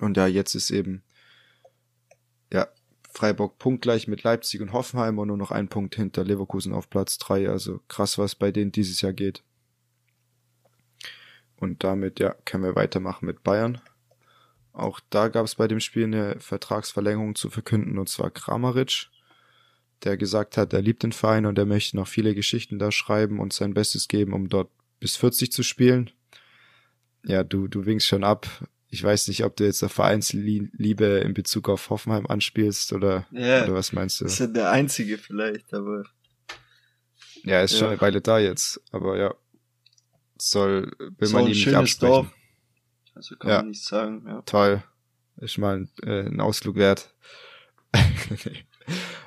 [0.00, 1.02] Und ja, jetzt ist eben,
[2.52, 2.68] ja,
[3.12, 7.18] Freiburg punktgleich mit Leipzig und Hoffenheim und nur noch ein Punkt hinter Leverkusen auf Platz
[7.18, 7.48] drei.
[7.48, 9.42] Also krass, was bei denen dieses Jahr geht.
[11.56, 13.80] Und damit, ja, können wir weitermachen mit Bayern.
[14.72, 19.10] Auch da gab es bei dem Spiel eine Vertragsverlängerung zu verkünden, und zwar Kramaric,
[20.04, 23.38] der gesagt hat, er liebt den Verein und er möchte noch viele Geschichten da schreiben
[23.40, 26.10] und sein Bestes geben, um dort bis 40 zu spielen.
[27.24, 28.46] Ja, du, du winkst schon ab.
[28.88, 33.64] Ich weiß nicht, ob du jetzt der Vereinsliebe in Bezug auf Hoffenheim anspielst oder, ja,
[33.64, 34.26] oder was meinst du?
[34.26, 36.04] Ist ja der einzige vielleicht, aber.
[37.44, 37.78] Ja, ist ja.
[37.78, 39.34] schon eine Weile da jetzt, aber ja.
[40.38, 42.12] Soll, will so man ihm nicht absprechen.
[42.12, 42.34] Dorf.
[43.14, 43.56] Also kann ja.
[43.58, 44.42] man nicht sagen, ja.
[44.42, 44.82] Toll.
[45.36, 47.14] Ist mal ein, äh, ein Ausflug wert.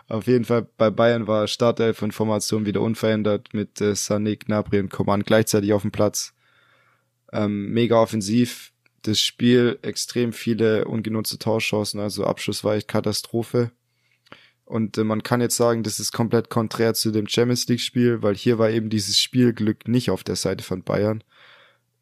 [0.07, 4.79] Auf jeden Fall bei Bayern war Startelf und Formation wieder unverändert mit äh, Sané, Gnabry
[4.79, 6.33] und Coman gleichzeitig auf dem Platz.
[7.31, 8.71] Ähm, mega offensiv.
[9.01, 13.71] Das Spiel extrem viele ungenutzte Torchancen, also Abschluss war echt Katastrophe.
[14.63, 18.21] Und äh, man kann jetzt sagen, das ist komplett konträr zu dem Champions League Spiel,
[18.21, 21.23] weil hier war eben dieses Spielglück nicht auf der Seite von Bayern,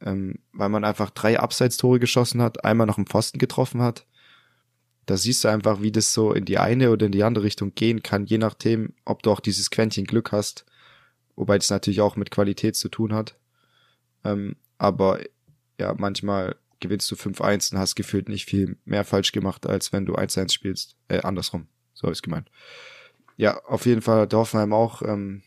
[0.01, 4.05] ähm, weil man einfach drei Abseitstore geschossen hat, einmal noch im Pfosten getroffen hat
[5.05, 7.75] da siehst du einfach, wie das so in die eine oder in die andere Richtung
[7.75, 10.65] gehen kann, je nachdem, ob du auch dieses Quäntchen Glück hast,
[11.35, 13.37] wobei das natürlich auch mit Qualität zu tun hat.
[14.23, 15.19] Ähm, aber
[15.79, 20.05] ja, manchmal gewinnst du 5-1 und hast gefühlt nicht viel mehr falsch gemacht, als wenn
[20.05, 20.95] du 1-1 spielst.
[21.07, 21.67] Äh, andersrum.
[21.93, 22.49] So habe ich gemeint.
[23.37, 25.41] Ja, auf jeden Fall hat Hoffenheim auch ähm,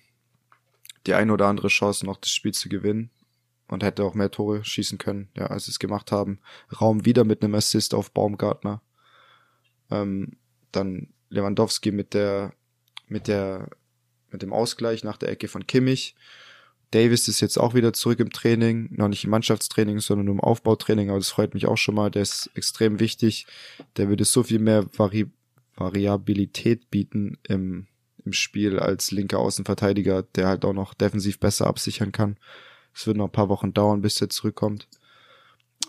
[1.06, 3.10] die ein oder andere Chance, noch das Spiel zu gewinnen.
[3.68, 6.38] Und hätte auch mehr Tore schießen können, ja, als sie es gemacht haben.
[6.80, 8.80] Raum wieder mit einem Assist auf Baumgartner.
[9.90, 10.32] Ähm,
[10.72, 12.52] dann Lewandowski mit der,
[13.08, 13.70] mit der,
[14.30, 16.14] mit dem Ausgleich nach der Ecke von Kimmich.
[16.92, 20.40] Davis ist jetzt auch wieder zurück im Training, noch nicht im Mannschaftstraining, sondern nur im
[20.40, 22.10] Aufbautraining, aber das freut mich auch schon mal.
[22.10, 23.46] Der ist extrem wichtig.
[23.96, 25.26] Der würde so viel mehr Vari
[25.78, 27.86] Variabilität bieten im,
[28.24, 32.38] im Spiel als linker Außenverteidiger, der halt auch noch defensiv besser absichern kann.
[32.94, 34.88] Es wird noch ein paar Wochen dauern, bis er zurückkommt.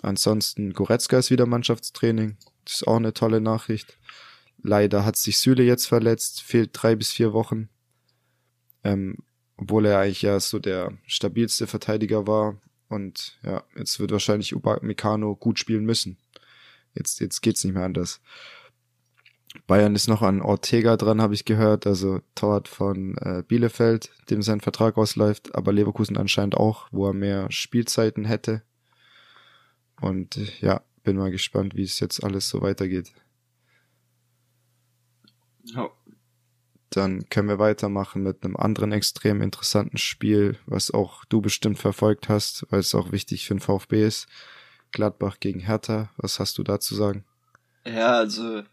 [0.01, 2.35] Ansonsten Goretzka ist wieder Mannschaftstraining.
[2.67, 3.97] Das ist auch eine tolle Nachricht.
[4.61, 7.69] Leider hat sich Süle jetzt verletzt, fehlt drei bis vier Wochen.
[8.83, 9.19] Ähm,
[9.55, 12.59] obwohl er eigentlich ja so der stabilste Verteidiger war.
[12.89, 16.17] Und ja, jetzt wird wahrscheinlich Upamecano gut spielen müssen.
[16.93, 18.19] Jetzt, jetzt geht's nicht mehr anders.
[19.65, 24.41] Bayern ist noch an Ortega dran, habe ich gehört, also Torwart von äh, Bielefeld, dem
[24.41, 28.61] sein Vertrag ausläuft, aber Leverkusen anscheinend auch, wo er mehr Spielzeiten hätte.
[30.01, 33.13] Und äh, ja, bin mal gespannt, wie es jetzt alles so weitergeht.
[35.63, 35.89] Ja.
[36.89, 42.27] Dann können wir weitermachen mit einem anderen extrem interessanten Spiel, was auch du bestimmt verfolgt
[42.27, 44.27] hast, weil es auch wichtig für den VfB ist.
[44.91, 46.11] Gladbach gegen Hertha.
[46.17, 47.23] Was hast du da zu sagen?
[47.85, 48.63] Ja, also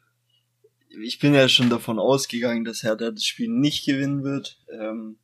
[0.89, 4.59] ich bin ja schon davon ausgegangen, dass Hertha das Spiel nicht gewinnen wird.
[4.73, 5.19] Ähm,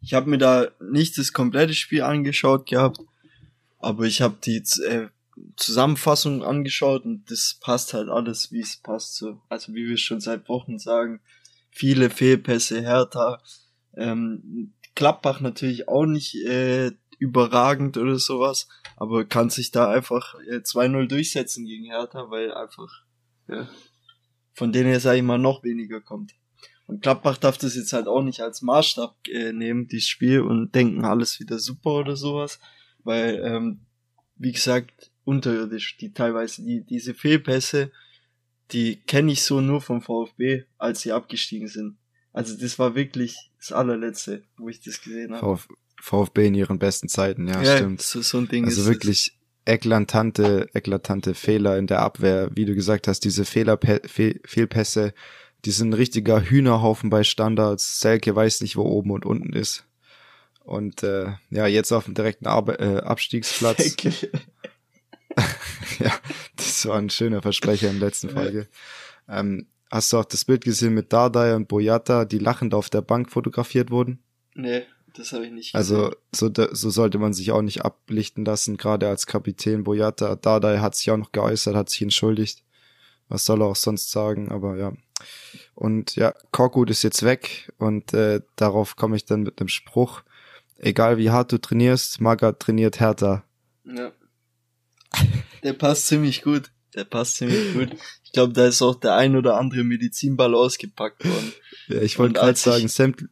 [0.00, 3.00] ich habe mir da nicht das komplette Spiel angeschaut gehabt,
[3.80, 5.08] aber ich habe die äh,
[5.56, 9.16] Zusammenfassung angeschaut und das passt halt alles, wie es passt.
[9.16, 9.40] So.
[9.48, 11.20] Also wie wir schon seit Wochen sagen,
[11.70, 13.42] viele Fehlpässe, Hertha.
[13.96, 20.58] Ähm, Klappbach natürlich auch nicht äh, überragend oder sowas, aber kann sich da einfach äh,
[20.58, 23.02] 2-0 durchsetzen gegen Hertha, weil einfach
[23.48, 23.68] ja,
[24.52, 26.34] von denen her, sag ich mal, noch weniger kommt.
[26.86, 30.74] Und Klappbach darf das jetzt halt auch nicht als Maßstab äh, nehmen, dieses Spiel, und
[30.74, 32.60] denken alles wieder super oder sowas,
[33.02, 33.80] weil, ähm,
[34.36, 37.90] wie gesagt, unterirdisch, die teilweise, die, diese Fehlpässe,
[38.72, 41.96] die kenne ich so nur vom VfB, als sie abgestiegen sind.
[42.32, 45.56] Also das war wirklich das allerletzte, wo ich das gesehen habe.
[45.56, 45.68] Vf
[46.00, 48.02] VfB in ihren besten Zeiten, ja, ja stimmt.
[48.02, 53.08] So, so ein Ding also wirklich eklatante, eklatante Fehler in der Abwehr, wie du gesagt
[53.08, 55.14] hast, diese Fehler, Fe Fehlpässe,
[55.64, 58.00] die sind ein richtiger Hühnerhaufen bei Standards.
[58.00, 59.86] Selke weiß nicht, wo oben und unten ist.
[60.62, 63.82] Und äh, ja, jetzt auf dem direkten Ar äh, Abstiegsplatz.
[63.82, 64.30] Selke.
[65.98, 66.12] ja,
[66.56, 68.68] das war ein schöner Versprecher in der letzten Folge.
[69.28, 73.02] Ähm, hast du auch das Bild gesehen mit Dardai und Boyata, die lachend auf der
[73.02, 74.22] Bank fotografiert wurden?
[74.54, 74.82] Nee,
[75.14, 75.78] das habe ich nicht gesehen.
[75.78, 80.36] Also so, so sollte man sich auch nicht ablichten lassen, gerade als Kapitän Boyata.
[80.36, 82.62] Dardai hat sich auch noch geäußert, hat sich entschuldigt.
[83.28, 84.92] Was soll er auch sonst sagen, aber ja.
[85.74, 90.22] Und ja, Korkut ist jetzt weg und äh, darauf komme ich dann mit einem Spruch.
[90.76, 93.44] Egal wie hart du trainierst, Magath trainiert härter.
[93.84, 94.12] Ja.
[95.62, 96.70] Der passt ziemlich gut.
[96.94, 97.88] Der passt ziemlich gut.
[98.24, 101.52] Ich glaube, da ist auch der ein oder andere Medizinball ausgepackt worden.
[101.88, 103.24] Ja, ich wollte gerade sagen, Samt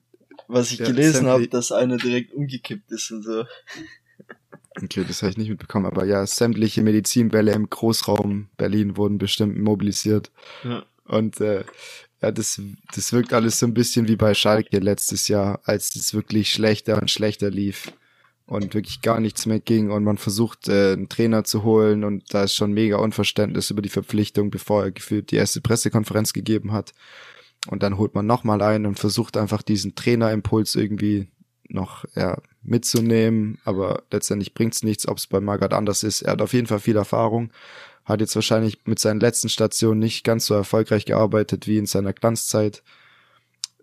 [0.48, 3.44] was ich ja, gelesen habe, dass einer direkt umgekippt ist und so.
[4.82, 9.58] Okay, das habe ich nicht mitbekommen, aber ja, sämtliche Medizinbälle im Großraum Berlin wurden bestimmt
[9.58, 10.30] mobilisiert.
[10.64, 10.84] Ja.
[11.04, 11.64] Und äh,
[12.22, 12.60] ja, das,
[12.94, 17.00] das wirkt alles so ein bisschen wie bei Schalke letztes Jahr, als es wirklich schlechter
[17.00, 17.92] und schlechter lief
[18.46, 22.34] und wirklich gar nichts mehr ging und man versucht, äh, einen Trainer zu holen und
[22.34, 26.72] da ist schon mega Unverständnis über die Verpflichtung, bevor er gefühlt die erste Pressekonferenz gegeben
[26.72, 26.92] hat.
[27.68, 31.28] Und dann holt man nochmal ein und versucht einfach diesen Trainerimpuls irgendwie
[31.68, 36.22] noch ja, mitzunehmen, aber letztendlich bringt's nichts, ob es bei Magath anders ist.
[36.22, 37.52] Er hat auf jeden Fall viel Erfahrung,
[38.04, 42.12] hat jetzt wahrscheinlich mit seinen letzten Stationen nicht ganz so erfolgreich gearbeitet wie in seiner
[42.12, 42.82] Glanzzeit.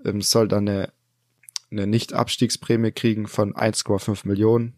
[0.06, 0.92] Ähm, soll dann eine,
[1.72, 4.76] eine Nicht-Abstiegsprämie kriegen von 1,5 Millionen.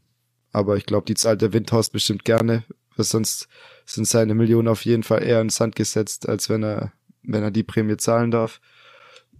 [0.51, 2.63] Aber ich glaube, die zahlt der Windhorst bestimmt gerne,
[2.95, 3.47] weil sonst
[3.85, 6.91] sind seine Millionen auf jeden Fall eher ins Sand gesetzt, als wenn er,
[7.23, 8.59] wenn er die Prämie zahlen darf.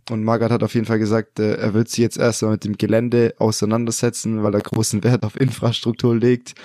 [0.10, 2.78] Und Margaret hat auf jeden Fall gesagt, äh, er wird sich jetzt erstmal mit dem
[2.78, 6.56] Gelände auseinandersetzen, weil er großen Wert auf Infrastruktur legt,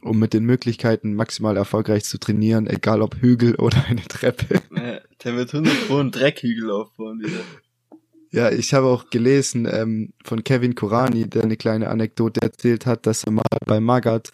[0.00, 4.62] um mit den Möglichkeiten maximal erfolgreich zu trainieren, egal ob Hügel oder eine Treppe.
[5.24, 7.40] Der wird 100 Pro einen Dreckhügel aufbauen wieder.
[8.30, 13.06] Ja, ich habe auch gelesen ähm, von Kevin Kurani, der eine kleine Anekdote erzählt hat,
[13.06, 14.32] dass er mal bei Magat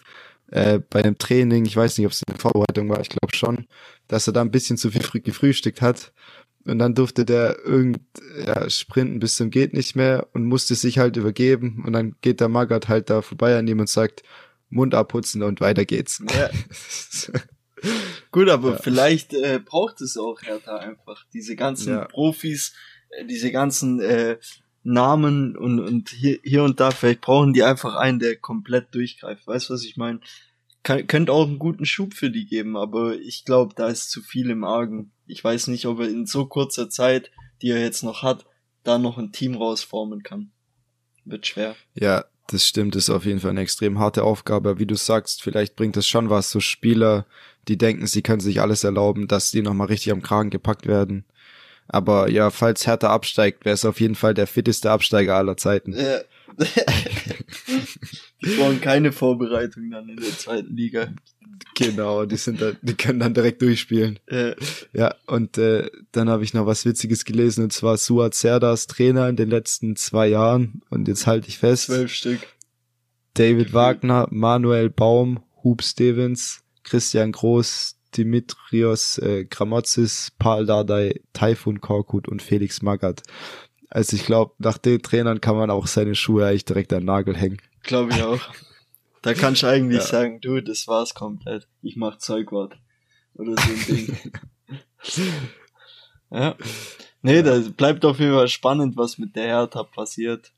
[0.51, 3.67] äh, bei einem Training, ich weiß nicht, ob es eine Vorbereitung war, ich glaube schon,
[4.07, 6.11] dass er da ein bisschen zu viel gefrühstückt hat
[6.65, 7.99] und dann durfte der irgend,
[8.43, 11.83] ja, sprinten bis zum geht nicht mehr und musste sich halt übergeben.
[11.85, 14.23] Und dann geht der Magath halt da vorbei an ihm und sagt,
[14.69, 16.23] Mund abputzen und weiter geht's.
[16.35, 16.49] Ja.
[18.31, 18.77] Gut, aber ja.
[18.77, 21.23] vielleicht äh, braucht es auch Hertha einfach.
[21.33, 22.07] Diese ganzen.
[22.07, 22.73] Profis,
[23.29, 24.37] diese ganzen äh,
[24.83, 29.47] Namen und, und hier, hier und da, vielleicht brauchen die einfach einen, der komplett durchgreift.
[29.47, 30.19] Weißt du, was ich meine?
[30.85, 34.51] könnte auch einen guten Schub für die geben, aber ich glaube, da ist zu viel
[34.51, 35.11] im Argen.
[35.25, 38.45] Ich weiß nicht, ob er in so kurzer Zeit, die er jetzt noch hat,
[38.83, 40.51] da noch ein Team rausformen kann.
[41.23, 41.75] Wird schwer.
[41.95, 44.77] Ja, das stimmt, ist auf jeden Fall eine extrem harte Aufgabe.
[44.77, 47.25] Wie du sagst, vielleicht bringt es schon was, so Spieler,
[47.67, 51.25] die denken, sie können sich alles erlauben, dass die nochmal richtig am Kragen gepackt werden.
[51.87, 55.93] Aber ja, falls Hertha absteigt, wäre es auf jeden Fall der fitteste Absteiger aller Zeiten.
[55.93, 56.19] Ja.
[58.41, 61.09] die brauchen keine Vorbereitung dann in der zweiten Liga.
[61.75, 64.19] Genau, die sind da, die können dann direkt durchspielen.
[64.29, 64.53] Ja,
[64.93, 69.27] ja und äh, dann habe ich noch was Witziges gelesen und zwar Suat Serdas Trainer
[69.27, 71.87] in den letzten zwei Jahren und jetzt halte ich fest.
[71.87, 72.39] Zwölf Stück.
[73.33, 82.27] David Wagner, Manuel Baum, Hub Stevens, Christian Groß, Dimitrios äh, Gramozis, Paul Dardai, Taifun Korkut
[82.27, 83.23] und Felix Magath.
[83.89, 87.05] Also ich glaube, nach den Trainern kann man auch seine Schuhe eigentlich direkt an den
[87.05, 87.61] Nagel hängen.
[87.83, 88.41] Glaube ich auch.
[89.21, 90.05] Da kannst du eigentlich ja.
[90.05, 91.67] sagen, du, das war's komplett.
[91.81, 92.77] Ich mach Zeugwort.
[93.33, 94.17] Oder so ein Ding.
[96.29, 96.55] ja.
[97.23, 100.53] Nee, da bleibt auf jeden Fall spannend, was mit der Hertha passiert.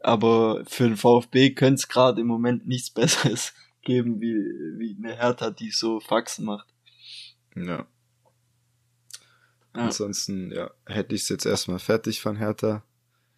[0.00, 4.34] Aber für den VfB könnte es gerade im Moment nichts Besseres geben, wie,
[4.78, 6.68] wie eine Hertha, die so Faxen macht.
[7.54, 7.86] Ja.
[9.74, 9.84] Ja.
[9.84, 12.84] Ansonsten, ja, hätte ich es jetzt erstmal fertig von Hertha.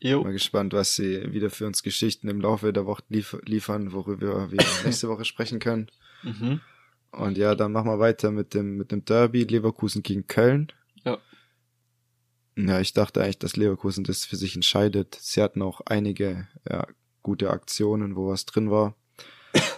[0.01, 0.23] Jo.
[0.23, 4.51] Mal gespannt, was sie wieder für uns Geschichten im Laufe der Woche lief liefern, worüber
[4.51, 5.91] wir nächste Woche sprechen können.
[6.23, 6.61] Mhm.
[7.13, 10.73] Und ja, dann machen wir weiter mit dem, mit dem Derby Leverkusen gegen Köln.
[11.05, 11.19] Ja.
[12.57, 15.17] Ja, ich dachte eigentlich, dass Leverkusen das für sich entscheidet.
[15.21, 16.87] Sie hatten auch einige ja,
[17.23, 18.97] gute Aktionen, wo was drin war.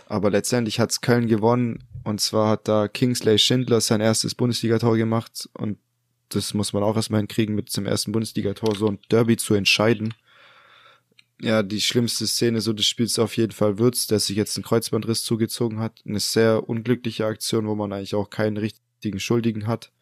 [0.07, 1.85] Aber letztendlich hat's Köln gewonnen.
[2.05, 5.79] Und zwar hat da Kingsley Schindler sein erstes Bundesligator gemacht und
[6.29, 10.15] das muss man auch erstmal hinkriegen, mit zum ersten Bundesligator so ein Derby zu entscheiden.
[11.41, 14.65] Ja, die schlimmste Szene so des Spiels auf jeden Fall Würz, der sich jetzt einen
[14.65, 16.01] Kreuzbandriss zugezogen hat.
[16.07, 19.93] Eine sehr unglückliche Aktion, wo man eigentlich auch keinen richtigen Schuldigen hat.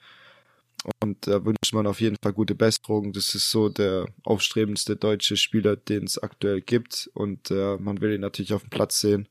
[1.02, 3.12] Und da wünscht man auf jeden Fall gute Besserung.
[3.12, 7.10] Das ist so der aufstrebendste deutsche Spieler, den es aktuell gibt.
[7.14, 9.26] Und äh, man will ihn natürlich auf dem Platz sehen.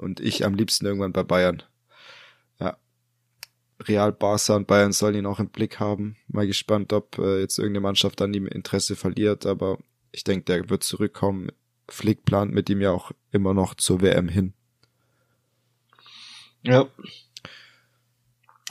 [0.00, 1.62] Und ich am liebsten irgendwann bei Bayern.
[3.88, 6.16] Real, Barca und Bayern sollen ihn auch im Blick haben.
[6.28, 9.78] Mal gespannt, ob äh, jetzt irgendeine Mannschaft an ihm Interesse verliert, aber
[10.12, 11.50] ich denke, der wird zurückkommen.
[11.88, 14.52] Flick plant mit ihm ja auch immer noch zur WM hin.
[16.62, 16.88] Ja.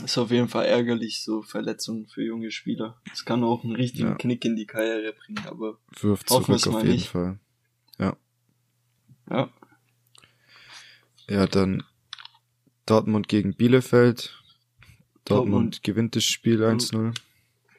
[0.04, 3.02] Ist auf jeden Fall ärgerlich, so Verletzungen für junge Spieler.
[3.10, 4.16] Das kann auch einen richtigen ja.
[4.16, 7.10] Knick in die Karriere bringen, aber wirft zurück auf jeden nicht.
[7.10, 7.40] Fall.
[7.98, 8.16] Ja.
[9.30, 9.50] Ja.
[11.30, 11.84] Ja, dann
[12.86, 14.36] Dortmund gegen Bielefeld.
[15.26, 17.16] Dortmund gewinnt das Spiel 1-0.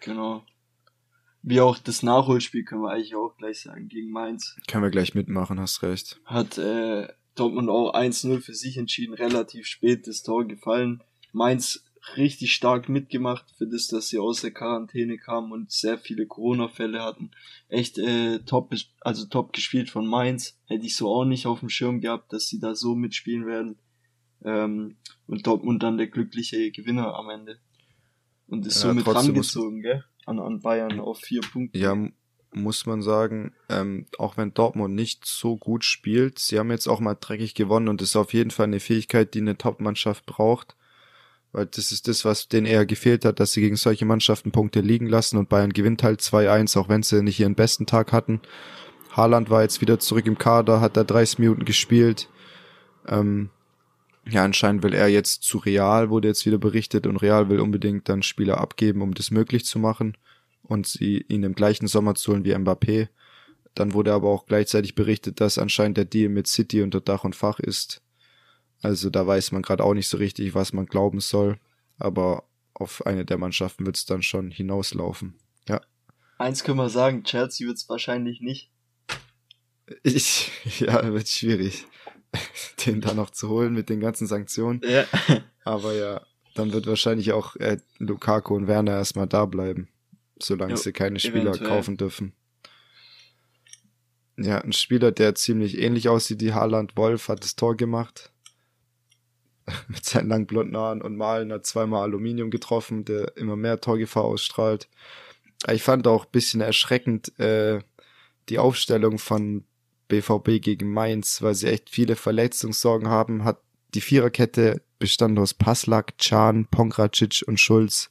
[0.00, 0.44] Genau.
[1.42, 4.56] wie auch das Nachholspiel können wir eigentlich auch gleich sagen gegen Mainz.
[4.68, 6.20] Können wir gleich mitmachen, hast recht.
[6.24, 11.02] Hat äh, Dortmund auch 1-0 für sich entschieden, relativ spät das Tor gefallen.
[11.32, 11.84] Mainz
[12.16, 17.02] richtig stark mitgemacht für das, dass sie aus der Quarantäne kamen und sehr viele Corona-Fälle
[17.02, 17.30] hatten.
[17.68, 20.58] Echt äh, top, also top gespielt von Mainz.
[20.66, 23.78] Hätte ich so auch nicht auf dem Schirm gehabt, dass sie da so mitspielen werden.
[24.44, 24.96] Ähm,
[25.26, 27.58] und Dortmund dann der glückliche Gewinner am Ende.
[28.46, 30.04] Und ist ja, somit rangezogen, gell?
[30.26, 31.78] An, an Bayern auf vier Punkte.
[31.78, 31.96] Ja,
[32.52, 37.00] muss man sagen, ähm, auch wenn Dortmund nicht so gut spielt, sie haben jetzt auch
[37.00, 40.76] mal dreckig gewonnen und ist auf jeden Fall eine Fähigkeit, die eine Top-Mannschaft braucht.
[41.52, 44.80] Weil das ist das, was denen eher gefehlt hat, dass sie gegen solche Mannschaften Punkte
[44.80, 48.40] liegen lassen und Bayern gewinnt halt 2-1, auch wenn sie nicht ihren besten Tag hatten.
[49.10, 52.28] Haaland war jetzt wieder zurück im Kader, hat da 30 Minuten gespielt.
[53.08, 53.50] Ähm,
[54.28, 58.08] ja, anscheinend will er jetzt zu Real, wurde jetzt wieder berichtet, und Real will unbedingt
[58.08, 60.16] dann Spieler abgeben, um das möglich zu machen
[60.62, 63.08] und sie ihn im gleichen Sommer zu holen wie Mbappé.
[63.74, 67.34] Dann wurde aber auch gleichzeitig berichtet, dass anscheinend der Deal mit City unter Dach und
[67.34, 68.02] Fach ist.
[68.82, 71.58] Also da weiß man gerade auch nicht so richtig, was man glauben soll.
[71.98, 75.34] Aber auf eine der Mannschaften wird es dann schon hinauslaufen.
[75.68, 75.80] Ja.
[76.38, 78.70] Eins können wir sagen, Chelsea wird es wahrscheinlich nicht.
[80.02, 80.50] Ich,
[80.80, 81.86] ja, wird schwierig,
[82.86, 84.80] den da noch zu holen mit den ganzen Sanktionen.
[84.84, 85.04] Ja.
[85.64, 86.22] Aber ja,
[86.54, 89.88] dann wird wahrscheinlich auch äh, Lukaku und Werner erstmal da bleiben,
[90.40, 91.68] solange jo, sie keine Spieler eventuell.
[91.68, 92.32] kaufen dürfen.
[94.38, 98.32] Ja, ein Spieler, der ziemlich ähnlich aussieht wie Haaland Wolf, hat das Tor gemacht.
[99.88, 104.24] mit seinen langen blonden Haaren und Malen hat zweimal Aluminium getroffen, der immer mehr Torgefahr
[104.24, 104.88] ausstrahlt.
[105.70, 107.80] Ich fand auch ein bisschen erschreckend äh,
[108.48, 109.64] die Aufstellung von
[110.08, 113.44] BVB gegen Mainz, weil sie echt viele Verletzungssorgen haben.
[113.44, 113.60] Hat
[113.94, 118.10] die Viererkette bestand aus Paslak, Can, Pongracic und Schulz.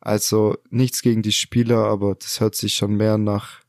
[0.00, 3.60] Also nichts gegen die Spieler, aber das hört sich schon mehr nach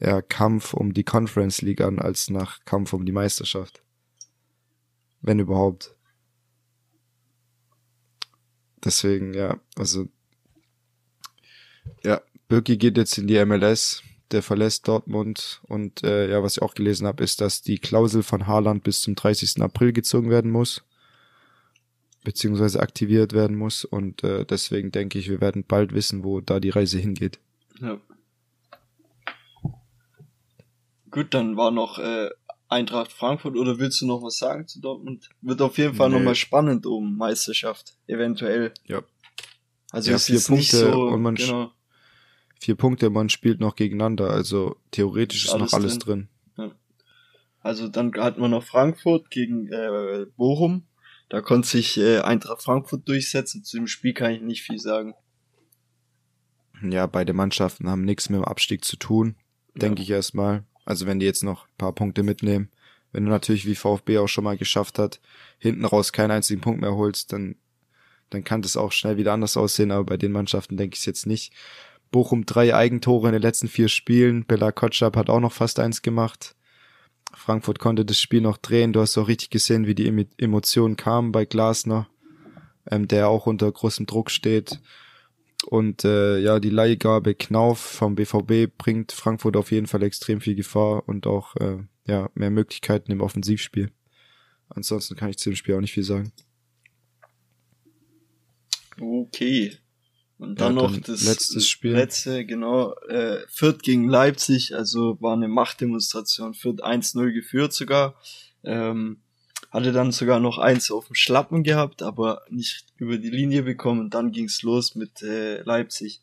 [0.00, 3.82] ja, Kampf um die Conference League an, als nach Kampf um die Meisterschaft.
[5.20, 5.95] Wenn überhaupt.
[8.86, 10.06] Deswegen, ja, also
[12.04, 16.62] ja, Birki geht jetzt in die MLS, der verlässt Dortmund und äh, ja, was ich
[16.62, 19.60] auch gelesen habe, ist, dass die Klausel von Haaland bis zum 30.
[19.60, 20.84] April gezogen werden muss,
[22.22, 26.60] beziehungsweise aktiviert werden muss und äh, deswegen denke ich, wir werden bald wissen, wo da
[26.60, 27.40] die Reise hingeht.
[27.80, 28.00] Ja.
[31.10, 32.30] Gut, dann war noch äh,
[32.68, 35.28] Eintracht Frankfurt oder willst du noch was sagen zu Dortmund?
[35.40, 36.16] Wird auf jeden Fall nee.
[36.16, 38.72] nochmal spannend um Meisterschaft, eventuell.
[38.84, 39.02] Ja.
[39.92, 41.72] Also ja, vier Punkte so, und man genau.
[42.60, 46.28] vier Punkte, man spielt noch gegeneinander, also theoretisch ist, ist noch alles drin.
[46.56, 46.66] drin.
[46.66, 46.74] Ja.
[47.60, 50.86] Also dann hatten wir noch Frankfurt gegen äh, Bochum.
[51.28, 53.64] Da konnte sich äh, Eintracht Frankfurt durchsetzen.
[53.64, 55.14] Zu dem Spiel kann ich nicht viel sagen.
[56.82, 59.36] Ja, beide Mannschaften haben nichts mit dem Abstieg zu tun,
[59.74, 59.80] ja.
[59.80, 60.64] denke ich erstmal.
[60.86, 62.70] Also wenn die jetzt noch ein paar Punkte mitnehmen.
[63.12, 65.20] Wenn du natürlich wie VfB auch schon mal geschafft hat,
[65.58, 67.56] hinten raus keinen einzigen Punkt mehr holst, dann,
[68.30, 71.06] dann kann das auch schnell wieder anders aussehen, aber bei den Mannschaften denke ich es
[71.06, 71.52] jetzt nicht.
[72.10, 74.44] Bochum drei Eigentore in den letzten vier Spielen.
[74.44, 76.54] Bella Kotschap hat auch noch fast eins gemacht.
[77.34, 78.92] Frankfurt konnte das Spiel noch drehen.
[78.92, 82.08] Du hast auch richtig gesehen, wie die Emotionen kamen bei Glasner,
[82.90, 84.80] ähm, der auch unter großem Druck steht.
[85.64, 90.54] Und äh, ja, die Leihgabe Knauf vom BVB bringt Frankfurt auf jeden Fall extrem viel
[90.54, 93.90] Gefahr und auch äh, ja, mehr Möglichkeiten im Offensivspiel.
[94.68, 96.32] Ansonsten kann ich zu dem Spiel auch nicht viel sagen.
[99.00, 99.76] Okay.
[100.38, 101.92] Und dann ja, noch dann das letztes Spiel.
[101.92, 106.52] letzte, genau, äh, Fürth gegen Leipzig, also war eine Machtdemonstration.
[106.52, 108.20] Fürth 1-0 geführt sogar.
[108.62, 109.22] Ähm,
[109.76, 114.00] hatte dann sogar noch eins auf dem Schlappen gehabt, aber nicht über die Linie bekommen.
[114.00, 116.22] Und dann ging's los mit äh, Leipzig.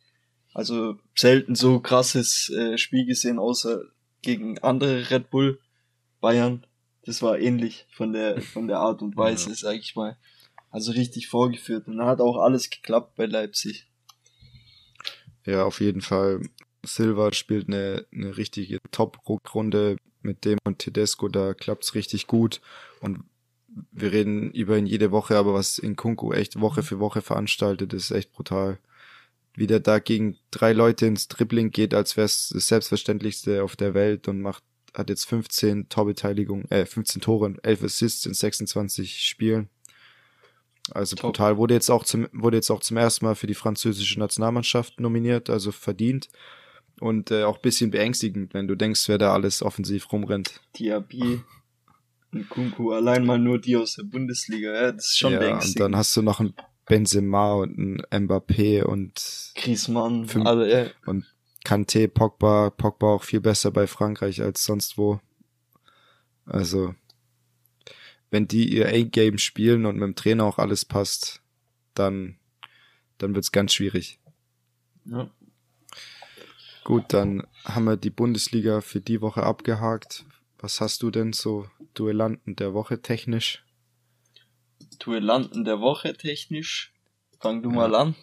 [0.56, 3.84] Also selten so krasses äh, Spiel gesehen, außer
[4.24, 5.60] gegen andere Red Bull
[6.20, 6.66] Bayern.
[7.06, 9.56] Das war ähnlich von der von der Art und Weise, ja.
[9.56, 10.18] sag ich mal.
[10.72, 11.88] Also richtig vorgeführt.
[11.88, 13.88] Und dann hat auch alles geklappt bei Leipzig.
[15.46, 16.42] Ja, auf jeden Fall.
[16.84, 22.62] Silva spielt eine, eine richtige Top-Runde mit dem und Tedesco, da klappt's richtig gut.
[23.00, 23.24] Und
[23.92, 27.94] wir reden über ihn jede Woche, aber was in Kunku echt Woche für Woche veranstaltet,
[27.94, 28.80] ist echt brutal.
[29.56, 33.76] Wie der da gegen drei Leute ins Dribbling geht, als wäre es das Selbstverständlichste auf
[33.76, 34.64] der Welt und macht,
[34.94, 39.70] hat jetzt 15 Torbeteiligung, äh, 15 Tore und 11 Assists in 26 Spielen.
[40.92, 41.32] Also Top.
[41.32, 41.58] brutal.
[41.58, 45.50] Wurde jetzt auch zum, wurde jetzt auch zum ersten Mal für die französische Nationalmannschaft nominiert,
[45.50, 46.30] also verdient.
[47.00, 50.62] Und äh, auch bisschen beängstigend, wenn du denkst, wer da alles offensiv rumrennt.
[50.78, 51.42] Diaby,
[52.50, 55.82] Kunku, allein mal nur die aus der Bundesliga, ja, das ist schon ja, beängstigend.
[55.82, 56.54] Und dann hast du noch einen
[56.86, 57.78] Benzema und
[58.12, 60.92] einen Mbappé und Griezmann, fünf, alle, ja.
[61.06, 61.26] und
[61.66, 65.22] Kanté, Pogba, Pogba auch viel besser bei Frankreich als sonst wo.
[66.46, 66.94] Also,
[68.32, 71.42] wenn die ihr A-Game spielen und mit dem Trainer auch alles passt,
[71.94, 72.38] dann,
[73.18, 74.20] dann wird's ganz schwierig.
[75.06, 75.30] Ja.
[76.84, 80.26] Gut, dann haben wir die Bundesliga für die Woche abgehakt.
[80.64, 83.66] Was hast du denn so Duellanten der Woche technisch?
[84.98, 86.94] Duellanten der Woche technisch.
[87.42, 87.76] Fang du ja.
[87.76, 88.16] mal an.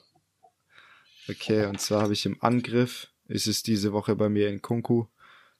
[1.29, 5.05] Okay, und zwar habe ich im Angriff, ist es diese Woche bei mir in Kunku,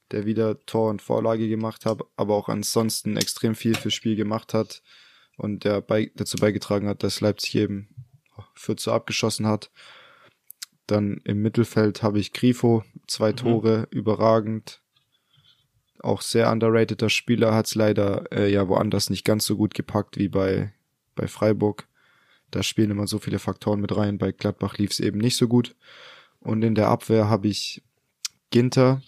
[0.09, 4.55] der wieder Tor und Vorlage gemacht hat, aber auch ansonsten extrem viel fürs Spiel gemacht
[4.55, 4.81] hat
[5.37, 7.89] und der bei, dazu beigetragen hat, dass Leipzig eben
[8.55, 9.69] 14 abgeschossen hat.
[10.87, 13.35] Dann im Mittelfeld habe ich Grifo, zwei mhm.
[13.35, 14.81] Tore, überragend.
[16.01, 20.17] Auch sehr underrateder Spieler, hat es leider äh, ja woanders nicht ganz so gut gepackt
[20.17, 20.73] wie bei,
[21.15, 21.87] bei Freiburg.
[22.49, 24.17] Da spielen immer so viele Faktoren mit rein.
[24.17, 25.75] Bei Gladbach lief es eben nicht so gut.
[26.39, 27.83] Und in der Abwehr habe ich
[28.49, 29.01] Ginter,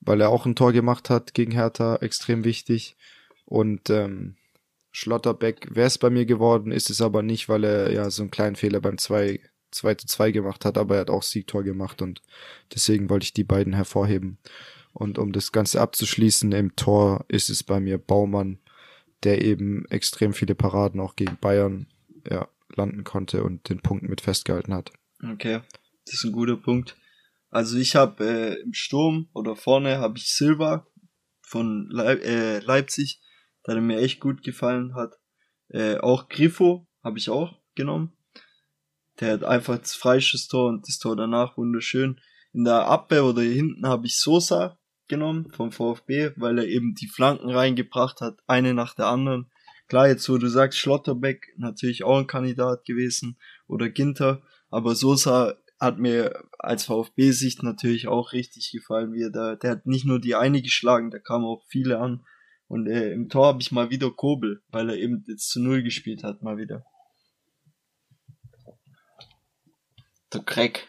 [0.00, 2.96] weil er auch ein Tor gemacht hat gegen Hertha, extrem wichtig.
[3.44, 4.36] Und ähm,
[4.92, 8.30] Schlotterbeck wäre es bei mir geworden, ist es aber nicht, weil er ja so einen
[8.30, 9.40] kleinen Fehler beim 2
[9.74, 12.22] 2 zu 2 gemacht hat, aber er hat auch Siegtor gemacht und
[12.72, 14.38] deswegen wollte ich die beiden hervorheben.
[14.94, 18.60] Und um das Ganze abzuschließen, im Tor ist es bei mir Baumann,
[19.24, 21.88] der eben extrem viele Paraden auch gegen Bayern
[22.30, 24.92] ja, landen konnte und den Punkt mit festgehalten hat.
[25.22, 25.60] Okay,
[26.06, 26.96] das ist ein guter Punkt.
[27.50, 30.86] Also ich habe äh, im Sturm oder vorne habe ich Silva
[31.42, 33.20] von Leip äh, Leipzig,
[33.66, 35.18] der mir echt gut gefallen hat.
[35.68, 38.12] Äh, auch Grifo habe ich auch genommen.
[39.20, 42.20] Der hat einfach das Freischusstor und das Tor danach wunderschön.
[42.52, 44.78] In der Abwehr oder hinten habe ich Sosa
[45.08, 49.50] genommen vom VfB, weil er eben die Flanken reingebracht hat, eine nach der anderen.
[49.88, 55.54] Klar, jetzt wo du sagst, Schlotterbeck natürlich auch ein Kandidat gewesen oder Ginter, aber Sosa
[55.78, 60.20] hat mir als VfB-Sicht natürlich auch richtig gefallen, wie er da, der hat nicht nur
[60.20, 62.24] die eine geschlagen, da kamen auch viele an.
[62.66, 65.82] Und äh, im Tor habe ich mal wieder Kobel, weil er eben jetzt zu Null
[65.82, 66.84] gespielt hat, mal wieder.
[70.32, 70.88] Der Crack.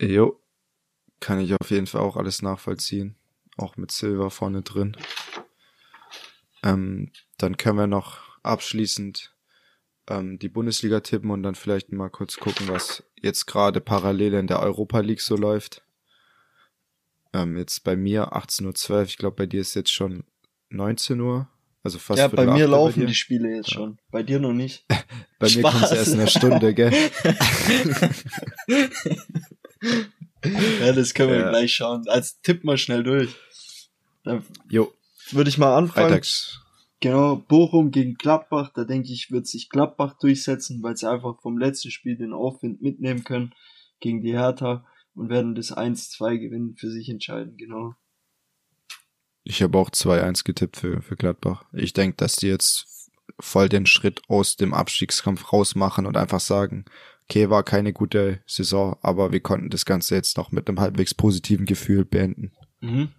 [0.00, 0.40] Jo,
[1.20, 3.16] kann ich auf jeden Fall auch alles nachvollziehen.
[3.56, 4.96] Auch mit Silver vorne drin.
[6.62, 9.34] Ähm, dann können wir noch abschließend
[10.08, 14.46] ähm, die Bundesliga tippen und dann vielleicht mal kurz gucken, was jetzt gerade parallel in
[14.46, 15.82] der Europa League so läuft.
[17.32, 20.24] Ähm, jetzt bei mir 18.12 Uhr, ich glaube bei dir ist jetzt schon
[20.70, 21.48] 19 Uhr.
[21.82, 23.74] Also fast Ja, bei mir laufen bei die Spiele jetzt ja.
[23.74, 23.98] schon.
[24.10, 24.84] Bei dir noch nicht.
[25.38, 25.56] bei Spaß.
[25.56, 26.92] mir kommt es erst in einer Stunde, gell?
[30.44, 31.50] ja, das können wir ja.
[31.50, 32.06] gleich schauen.
[32.08, 33.34] Als tipp mal schnell durch.
[34.24, 34.92] Dann jo.
[35.30, 36.08] Würde ich mal anfangen.
[36.08, 36.60] Freitags.
[37.00, 41.56] Genau, Bochum gegen Gladbach, da denke ich, wird sich Gladbach durchsetzen, weil sie einfach vom
[41.56, 43.54] letzten Spiel den Aufwind mitnehmen können
[44.00, 44.84] gegen die Hertha
[45.14, 47.94] und werden das 1-2 gewinnen für sich entscheiden, genau.
[49.44, 51.64] Ich habe auch 2-1 getippt für, für Gladbach.
[51.72, 56.84] Ich denke, dass die jetzt voll den Schritt aus dem Abstiegskampf rausmachen und einfach sagen,
[57.28, 61.12] okay, war keine gute Saison, aber wir konnten das Ganze jetzt noch mit einem halbwegs
[61.12, 62.52] positiven Gefühl beenden.
[62.80, 63.10] Mhm.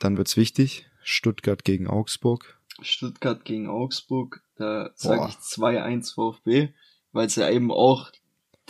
[0.00, 0.86] Dann wird's wichtig.
[1.02, 2.58] Stuttgart gegen Augsburg.
[2.82, 6.70] Stuttgart gegen Augsburg, da sage ich 2-1 VfB,
[7.12, 8.10] weil sie ja eben auch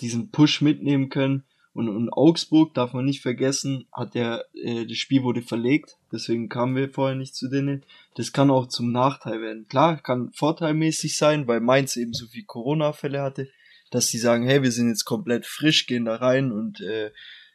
[0.01, 1.45] diesen Push mitnehmen können.
[1.73, 6.49] Und, und Augsburg, darf man nicht vergessen, hat ja, äh, das Spiel wurde verlegt, deswegen
[6.49, 7.85] kamen wir vorher nicht zu denen.
[8.17, 9.67] Das kann auch zum Nachteil werden.
[9.69, 13.49] Klar, kann vorteilmäßig sein, weil Mainz eben so viel Corona-Fälle hatte,
[13.91, 17.13] dass sie sagen, hey, wir sind jetzt komplett frisch, gehen da rein und äh,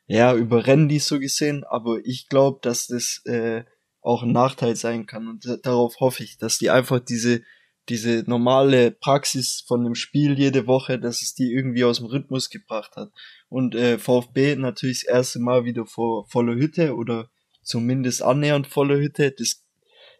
[0.07, 1.63] ja, überrennen die so gesehen.
[1.66, 3.63] Aber ich glaube, dass das äh,
[4.01, 5.28] auch ein Nachteil sein kann.
[5.28, 7.41] Und darauf hoffe ich, dass die einfach diese,
[7.90, 12.50] diese normale Praxis von dem Spiel jede Woche, dass es die irgendwie aus dem Rhythmus
[12.50, 13.12] gebracht hat.
[13.48, 17.30] Und äh, VfB natürlich das erste Mal wieder vor voller Hütte oder
[17.62, 19.32] zumindest annähernd voller Hütte.
[19.32, 19.64] Das,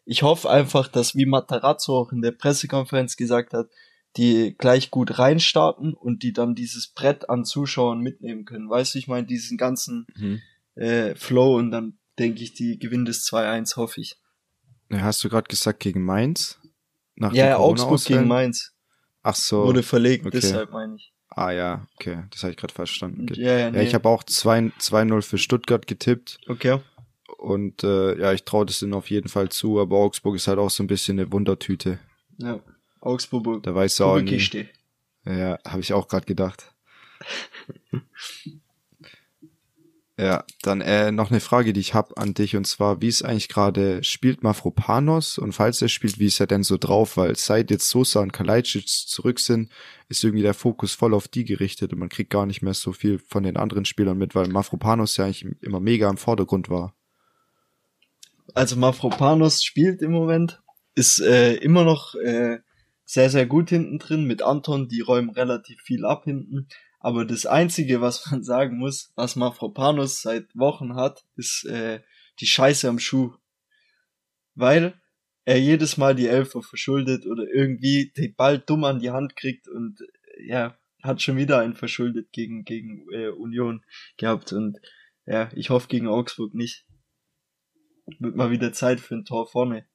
[0.06, 3.70] ich hoffe einfach, dass wie Matarazzo auch in der Pressekonferenz gesagt hat,
[4.18, 8.70] die gleich gut reinstarten und die dann dieses Brett an Zuschauern mitnehmen können.
[8.70, 10.42] Weißt du, ich meine, diesen ganzen mhm.
[10.76, 14.18] äh, Flow und dann denke ich, die gewinnen das 2-1, hoffe ich.
[14.92, 16.60] Hast du gerade gesagt gegen Mainz?
[17.16, 18.74] Nach ja, ja Augsburg gegen Mainz.
[19.24, 19.66] Ach so.
[19.66, 20.40] Wurde verlegt, okay.
[20.40, 21.12] deshalb meine ich.
[21.30, 23.28] Ah ja, okay, das habe ich gerade verstanden.
[23.34, 23.78] Ja, ja, nee.
[23.78, 26.40] ja, ich habe auch 2-0 für Stuttgart getippt.
[26.48, 26.80] Okay.
[27.38, 30.60] Und äh, ja, ich traue das denen auf jeden Fall zu, aber Augsburg ist halt
[30.60, 32.00] auch so ein bisschen eine Wundertüte.
[32.38, 32.60] Ja,
[33.02, 33.64] Augsburg.
[33.64, 34.68] Da weiß auch nie.
[35.26, 36.74] Ja, habe ich auch gerade gedacht.
[40.18, 43.24] Ja, dann äh, noch eine Frage, die ich habe an dich und zwar, wie ist
[43.24, 47.18] eigentlich gerade, spielt Mafropanos und falls er spielt, wie ist er denn so drauf?
[47.18, 49.70] Weil seit jetzt Sosa und Kalajdzic zurück sind,
[50.08, 52.94] ist irgendwie der Fokus voll auf die gerichtet und man kriegt gar nicht mehr so
[52.94, 56.96] viel von den anderen Spielern mit, weil Mafropanos ja eigentlich immer mega im Vordergrund war.
[58.54, 60.62] Also Mafropanos spielt im Moment,
[60.94, 62.60] ist äh, immer noch äh,
[63.04, 66.70] sehr, sehr gut hinten drin mit Anton, die räumen relativ viel ab hinten.
[67.06, 72.02] Aber das Einzige, was man sagen muss, was Mafropanos seit Wochen hat, ist äh,
[72.40, 73.36] die Scheiße am Schuh.
[74.56, 75.00] Weil
[75.44, 79.68] er jedes Mal die Elfer verschuldet oder irgendwie den Ball dumm an die Hand kriegt
[79.68, 83.86] und äh, ja, hat schon wieder einen verschuldet gegen, gegen äh, Union
[84.18, 84.52] gehabt.
[84.52, 84.80] Und
[85.28, 86.88] ja, ich hoffe gegen Augsburg nicht.
[88.18, 89.86] Wird mal wieder Zeit für ein Tor vorne.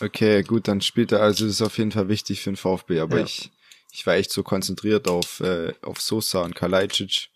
[0.00, 3.18] Okay, gut, dann spielt er, also ist auf jeden Fall wichtig für den VfB, aber
[3.18, 3.24] ja.
[3.24, 3.50] ich
[3.92, 7.28] ich war echt so konzentriert auf, äh, auf Sosa und Kalajdzic,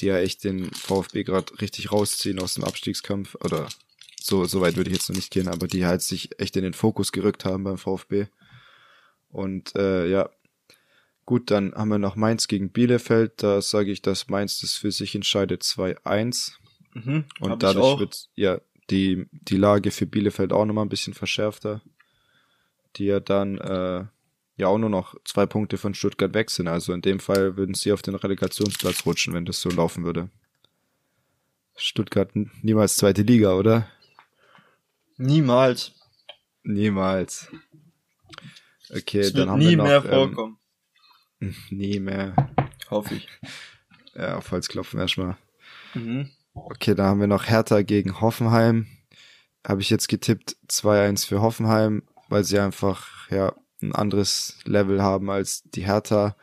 [0.00, 3.36] die ja echt den VfB gerade richtig rausziehen aus dem Abstiegskampf.
[3.36, 3.68] Oder
[4.20, 6.64] so, so weit würde ich jetzt noch nicht gehen, aber die halt sich echt in
[6.64, 8.26] den Fokus gerückt haben beim VfB.
[9.28, 10.30] Und äh, ja,
[11.26, 13.42] gut, dann haben wir noch Mainz gegen Bielefeld.
[13.42, 16.52] Da sage ich, dass Mainz das für sich entscheidet 2-1.
[16.94, 18.58] Mhm, und dadurch wird ja
[18.88, 21.82] die, die Lage für Bielefeld auch nochmal ein bisschen verschärfter.
[22.96, 24.04] Die ja dann äh,
[24.56, 26.68] ja auch nur noch zwei Punkte von Stuttgart weg sind.
[26.68, 30.30] Also in dem Fall würden sie auf den Relegationsplatz rutschen, wenn das so laufen würde.
[31.76, 32.30] Stuttgart
[32.62, 33.88] niemals zweite Liga, oder?
[35.16, 35.92] Niemals.
[36.62, 37.48] Niemals.
[38.90, 39.84] Okay, es dann haben nie wir noch.
[39.84, 40.58] mehr vorkommen.
[41.40, 42.34] Ähm, nie mehr.
[42.90, 43.28] Hoffe ich.
[44.14, 45.36] Ja, auf Holz klopfen erstmal.
[45.94, 46.30] Mhm.
[46.54, 48.86] Okay, da haben wir noch Hertha gegen Hoffenheim.
[49.66, 53.52] Habe ich jetzt getippt 2-1 für Hoffenheim, weil sie einfach, ja,
[53.82, 56.36] ein anderes Level haben als die Hertha.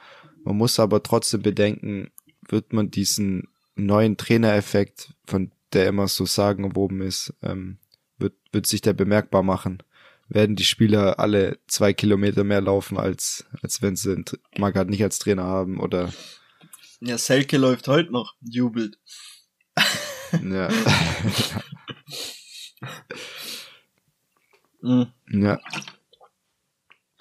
[0.44, 2.12] Man muss aber trotzdem bedenken,
[2.48, 7.78] wird man diesen neuen Trainereffekt, von der immer so sagenumwoben ist, ähm,
[8.18, 9.82] wird, wird sich der bemerkbar machen.
[10.28, 14.24] Werden die Spieler alle zwei Kilometer mehr laufen, als, als wenn sie
[14.58, 16.14] Magath nicht als Trainer haben, oder?
[17.02, 18.98] Ja, Selke läuft heute noch, jubelt.
[20.44, 20.70] Ja.
[24.82, 25.08] mhm.
[25.32, 25.60] Ja.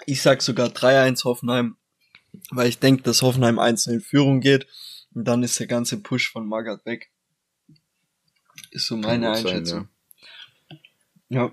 [0.05, 1.77] Ich sag sogar 3-1 Hoffenheim,
[2.49, 4.67] weil ich denke, dass Hoffenheim einzeln in Führung geht
[5.13, 7.11] und dann ist der ganze Push von Magath weg.
[8.71, 9.89] Ist so meine Einschätzung.
[10.69, 10.79] Sein,
[11.29, 11.51] ja.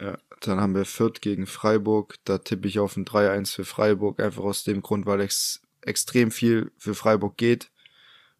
[0.00, 0.06] ja.
[0.06, 0.18] ja.
[0.40, 2.16] dann haben wir Fürth gegen Freiburg.
[2.24, 6.30] Da tippe ich auf ein 3-1 für Freiburg, einfach aus dem Grund, weil es extrem
[6.30, 7.70] viel für Freiburg geht.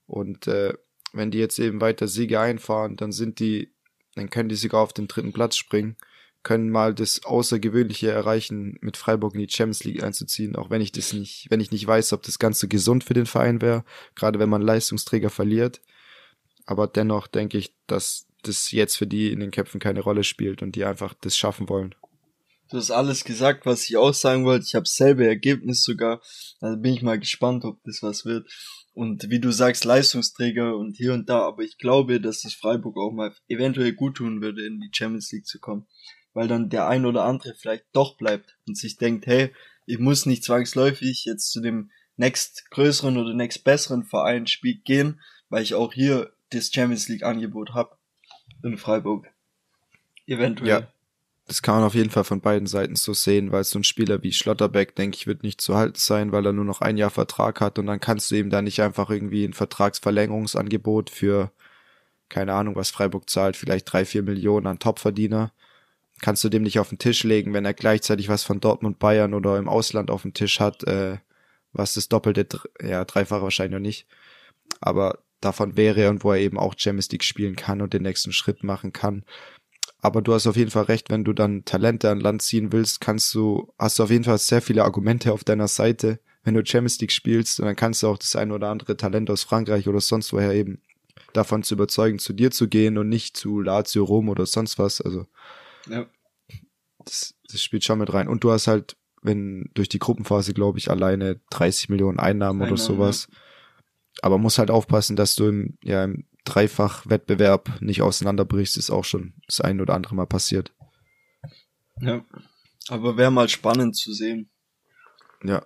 [0.06, 0.74] Und äh,
[1.12, 3.72] wenn die jetzt eben weiter Siege einfahren, dann sind die,
[4.14, 5.96] dann können die sogar auf den dritten Platz springen
[6.44, 10.92] können mal das Außergewöhnliche erreichen, mit Freiburg in die Champions League einzuziehen, auch wenn ich
[10.92, 13.82] das nicht, wenn ich nicht weiß, ob das Ganze gesund für den Verein wäre,
[14.14, 15.80] gerade wenn man Leistungsträger verliert.
[16.66, 20.62] Aber dennoch denke ich, dass das jetzt für die in den Köpfen keine Rolle spielt
[20.62, 21.94] und die einfach das schaffen wollen.
[22.70, 24.66] Du hast alles gesagt, was ich auch sagen wollte.
[24.66, 26.20] Ich habe selbe Ergebnis sogar.
[26.60, 28.50] Also bin ich mal gespannt, ob das was wird.
[28.92, 31.40] Und wie du sagst, Leistungsträger und hier und da.
[31.40, 35.30] Aber ich glaube, dass es Freiburg auch mal eventuell gut tun würde, in die Champions
[35.32, 35.86] League zu kommen
[36.34, 39.52] weil dann der ein oder andere vielleicht doch bleibt und sich denkt, hey,
[39.86, 44.46] ich muss nicht zwangsläufig jetzt zu dem next größeren oder next besseren Verein
[44.84, 47.96] gehen, weil ich auch hier das Champions League Angebot habe
[48.62, 49.26] in Freiburg.
[50.26, 50.68] Eventuell.
[50.68, 50.88] Ja.
[51.46, 54.22] Das kann man auf jeden Fall von beiden Seiten so sehen, weil so ein Spieler
[54.22, 57.10] wie Schlotterbeck, denke ich, wird nicht zu halten sein, weil er nur noch ein Jahr
[57.10, 61.52] Vertrag hat und dann kannst du ihm da nicht einfach irgendwie ein Vertragsverlängerungsangebot für,
[62.30, 65.52] keine Ahnung, was Freiburg zahlt, vielleicht drei, vier Millionen an Topverdiener
[66.24, 69.34] kannst du dem nicht auf den Tisch legen, wenn er gleichzeitig was von Dortmund, Bayern
[69.34, 71.18] oder im Ausland auf dem Tisch hat, äh,
[71.74, 72.48] was das doppelte,
[72.82, 74.06] ja, dreifache wahrscheinlich noch nicht.
[74.80, 78.32] Aber davon wäre und wo er eben auch Champions League spielen kann und den nächsten
[78.32, 79.26] Schritt machen kann.
[80.00, 83.02] Aber du hast auf jeden Fall recht, wenn du dann Talente an Land ziehen willst,
[83.02, 86.64] kannst du, hast du auf jeden Fall sehr viele Argumente auf deiner Seite, wenn du
[86.64, 89.88] Champions League spielst und dann kannst du auch das ein oder andere Talent aus Frankreich
[89.88, 90.80] oder sonst woher eben
[91.34, 95.02] davon zu überzeugen, zu dir zu gehen und nicht zu Lazio, Rom oder sonst was.
[95.02, 95.26] Also
[95.86, 96.06] ja.
[97.04, 98.28] Das, das spielt schon mit rein.
[98.28, 102.72] Und du hast halt, wenn durch die Gruppenphase, glaube ich, alleine 30 Millionen Einnahmen, Einnahmen
[102.72, 103.28] oder sowas.
[103.30, 103.38] Ja.
[104.22, 109.34] Aber muss halt aufpassen, dass du im, ja, im Dreifach-Wettbewerb nicht auseinanderbrichst, ist auch schon
[109.46, 110.72] das ein oder andere Mal passiert.
[112.00, 112.24] Ja.
[112.88, 114.50] Aber wäre mal spannend zu sehen.
[115.42, 115.64] Ja.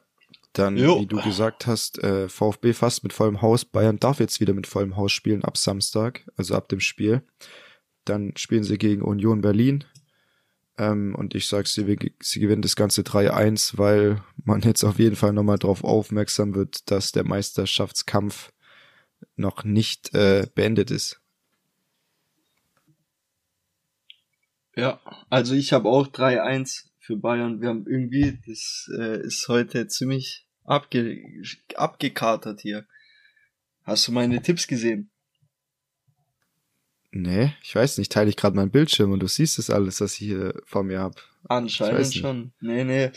[0.52, 1.00] Dann, jo.
[1.00, 3.64] wie du gesagt hast, äh, VfB fast mit vollem Haus.
[3.64, 7.22] Bayern darf jetzt wieder mit vollem Haus spielen ab Samstag, also ab dem Spiel.
[8.04, 9.84] Dann spielen sie gegen Union Berlin.
[10.78, 15.16] Ähm, und ich sage, sie, sie gewinnen das Ganze 3-1, weil man jetzt auf jeden
[15.16, 18.52] Fall nochmal darauf aufmerksam wird, dass der Meisterschaftskampf
[19.36, 21.20] noch nicht äh, beendet ist.
[24.76, 27.60] Ja, also ich habe auch 3-1 für Bayern.
[27.60, 31.20] Wir haben irgendwie, das äh, ist heute ziemlich abge
[31.74, 32.86] abgekatert hier.
[33.82, 35.10] Hast du meine Tipps gesehen?
[37.10, 40.12] Nee, ich weiß nicht, teile ich gerade meinen Bildschirm und du siehst das alles, was
[40.14, 41.14] ich hier vor mir habe.
[41.48, 42.52] Anscheinend schon.
[42.60, 43.10] Nee, nee.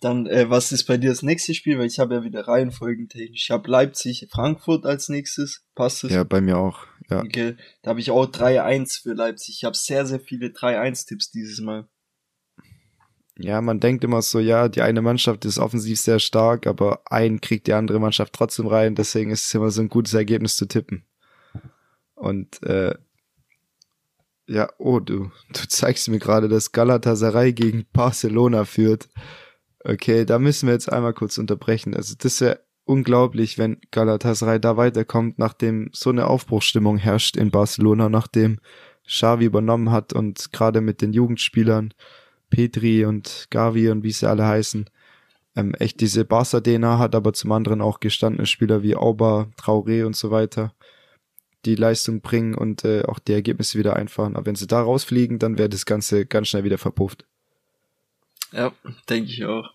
[0.00, 1.78] Dann, äh, was ist bei dir das nächste Spiel?
[1.78, 3.44] Weil ich habe ja wieder Reihenfolgentechnisch.
[3.44, 5.64] Ich habe Leipzig, Frankfurt als nächstes.
[5.74, 6.12] Passt es?
[6.12, 6.86] Ja, bei mir auch.
[7.10, 7.22] Ja.
[7.22, 7.56] Okay.
[7.82, 9.56] Da habe ich auch 3-1 für Leipzig.
[9.58, 11.86] Ich habe sehr, sehr viele 3-1-Tipps dieses Mal.
[13.38, 17.42] Ja, man denkt immer so, ja, die eine Mannschaft ist offensiv sehr stark, aber ein
[17.42, 18.94] kriegt die andere Mannschaft trotzdem rein.
[18.94, 21.04] Deswegen ist es immer so ein gutes Ergebnis zu tippen.
[22.14, 22.94] Und äh,
[24.46, 29.08] ja, oh, du, du zeigst mir gerade, dass Galatasaray gegen Barcelona führt.
[29.84, 31.94] Okay, da müssen wir jetzt einmal kurz unterbrechen.
[31.94, 38.08] Also das wäre unglaublich, wenn Galatasaray da weiterkommt, nachdem so eine Aufbruchsstimmung herrscht in Barcelona,
[38.08, 38.58] nachdem
[39.06, 41.94] Xavi übernommen hat und gerade mit den Jugendspielern
[42.50, 44.88] Petri und Gavi und wie sie alle heißen,
[45.56, 50.14] ähm, echt diese Barca-DNA hat, aber zum anderen auch gestandene Spieler wie Auba, Traoré und
[50.14, 50.72] so weiter
[51.66, 54.36] die Leistung bringen und äh, auch die Ergebnisse wieder einfahren.
[54.36, 57.26] Aber wenn sie da rausfliegen, dann wäre das Ganze ganz schnell wieder verpufft.
[58.52, 58.72] Ja,
[59.08, 59.70] denke ich auch.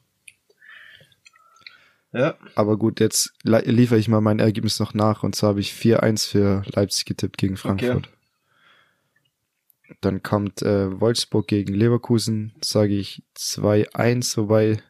[2.14, 2.36] Ja.
[2.56, 6.30] Aber gut, jetzt liefere ich mal mein Ergebnis noch nach und zwar habe ich 4-1
[6.30, 8.08] für Leipzig getippt gegen Frankfurt.
[8.08, 9.96] Okay.
[10.02, 14.82] Dann kommt äh, Wolfsburg gegen Leverkusen, sage ich 2-1, wobei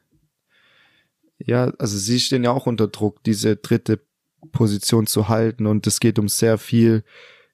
[1.37, 3.99] ja, also sie stehen ja auch unter Druck, diese dritte
[4.51, 7.03] Position zu halten und es geht um sehr viel,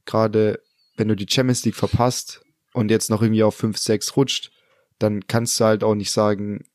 [0.05, 0.61] gerade
[0.95, 2.41] wenn du die Champions League verpasst
[2.73, 4.51] und jetzt noch irgendwie auf 5, 6 rutscht,
[4.99, 6.65] dann kannst du halt auch nicht sagen,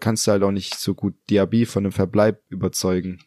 [0.00, 3.20] kannst du halt auch nicht so gut Diaby von dem Verbleib überzeugen.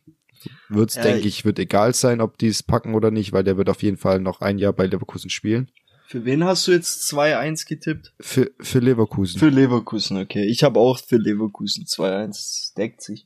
[0.69, 3.57] Wird's, ja, denke ich, wird egal sein, ob die es packen oder nicht, weil der
[3.57, 5.69] wird auf jeden Fall noch ein Jahr bei Leverkusen spielen.
[6.07, 8.13] Für wen hast du jetzt 2-1 getippt?
[8.19, 9.37] Für, für Leverkusen.
[9.37, 10.45] Für Leverkusen, okay.
[10.45, 12.75] Ich habe auch für Leverkusen 2-1.
[12.75, 13.25] Deckt sich.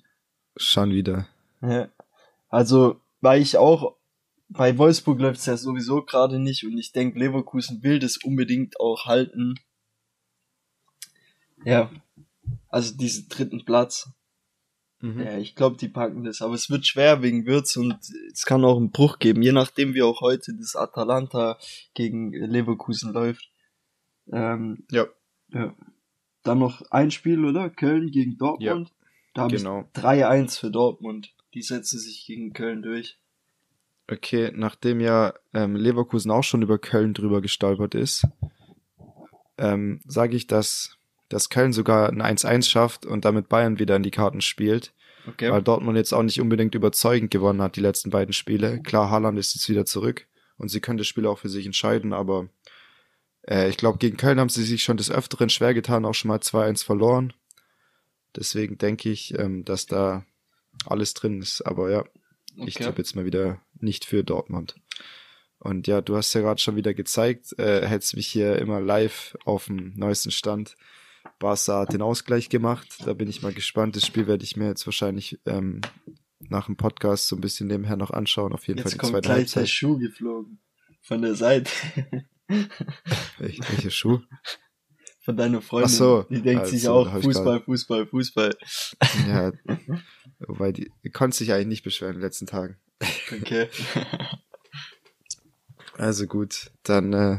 [0.58, 1.28] Schon wieder.
[1.62, 1.88] Ja.
[2.50, 3.96] Also, weil ich auch,
[4.50, 8.80] bei Wolfsburg läuft es ja sowieso gerade nicht und ich denke, Leverkusen will das unbedingt
[8.80, 9.56] auch halten.
[11.64, 11.90] Ja,
[12.68, 14.12] also diesen dritten Platz.
[15.00, 15.22] Mhm.
[15.22, 17.98] Ja, ich glaube, die packen das, aber es wird schwer wegen Würz und
[18.32, 21.58] es kann auch einen Bruch geben, je nachdem wie auch heute das Atalanta
[21.94, 23.50] gegen Leverkusen läuft.
[24.32, 25.08] Ähm, ja.
[25.50, 25.74] ja.
[26.44, 27.70] Dann noch ein Spiel, oder?
[27.70, 28.90] Köln gegen Dortmund.
[28.90, 28.96] Ja.
[29.34, 29.82] Da habe genau.
[29.82, 31.34] ich 3-1 für Dortmund.
[31.54, 33.18] Die setzen sich gegen Köln durch.
[34.10, 38.28] Okay, nachdem ja ähm, Leverkusen auch schon über Köln drüber gestolpert ist,
[39.58, 40.98] ähm, sage ich, dass,
[41.30, 44.94] dass Köln sogar ein 1-1 schafft und damit Bayern wieder in die Karten spielt.
[45.26, 45.50] Okay.
[45.50, 48.82] Weil Dortmund jetzt auch nicht unbedingt überzeugend gewonnen hat, die letzten beiden Spiele.
[48.82, 50.28] Klar, Haaland ist jetzt wieder zurück
[50.58, 52.50] und sie können das Spiel auch für sich entscheiden, aber
[53.48, 56.30] äh, ich glaube, gegen Köln haben sie sich schon des Öfteren schwer getan, auch schon
[56.30, 57.32] mal 2-1 verloren.
[58.36, 60.26] Deswegen denke ich, ähm, dass da
[60.86, 61.62] alles drin ist.
[61.62, 62.68] Aber ja, okay.
[62.68, 64.76] ich tippe jetzt mal wieder nicht für Dortmund.
[65.60, 69.38] Und ja, du hast ja gerade schon wieder gezeigt, äh, hättest mich hier immer live
[69.46, 70.76] auf dem neuesten Stand.
[71.40, 72.98] Barca hat den Ausgleich gemacht.
[73.06, 73.96] Da bin ich mal gespannt.
[73.96, 75.80] Das Spiel werde ich mir jetzt wahrscheinlich ähm,
[76.40, 78.52] nach dem Podcast so ein bisschen nebenher noch anschauen.
[78.52, 79.64] Auf jeden jetzt Fall die kommt zweite gleich Halbzeit.
[79.64, 80.60] der Schuh geflogen.
[81.02, 81.72] Von der Seite.
[83.38, 84.20] Welch, welcher Schuh?
[85.24, 85.90] von deiner Freundin.
[85.90, 88.58] Ach so, die denkt also, sich auch Fußball, Fußball, Fußball.
[89.28, 89.52] Ja,
[90.48, 92.78] wobei die, die konnte sich eigentlich nicht beschweren in den letzten Tagen.
[93.32, 93.70] Okay.
[95.98, 97.38] Also gut, dann, äh,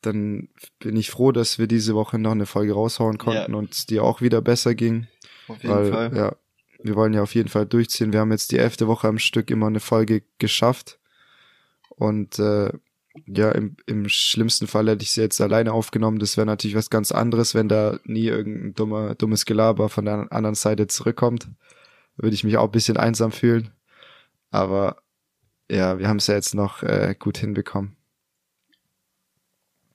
[0.00, 0.48] dann
[0.78, 3.58] bin ich froh, dass wir diese Woche noch eine Folge raushauen konnten ja.
[3.58, 5.06] und es dir auch wieder besser ging.
[5.48, 6.16] Auf jeden weil, Fall.
[6.16, 6.36] Ja,
[6.82, 8.12] wir wollen ja auf jeden Fall durchziehen.
[8.12, 10.98] Wir haben jetzt die elfte Woche am Stück immer eine Folge geschafft.
[11.90, 12.72] Und äh,
[13.26, 16.18] ja, im, im schlimmsten Fall hätte ich sie jetzt alleine aufgenommen.
[16.18, 20.32] Das wäre natürlich was ganz anderes, wenn da nie irgendein dummer, dummes Gelaber von der
[20.32, 21.48] anderen Seite zurückkommt.
[22.16, 23.72] Würde ich mich auch ein bisschen einsam fühlen.
[24.50, 25.02] Aber
[25.70, 27.96] ja, wir haben es ja jetzt noch äh, gut hinbekommen.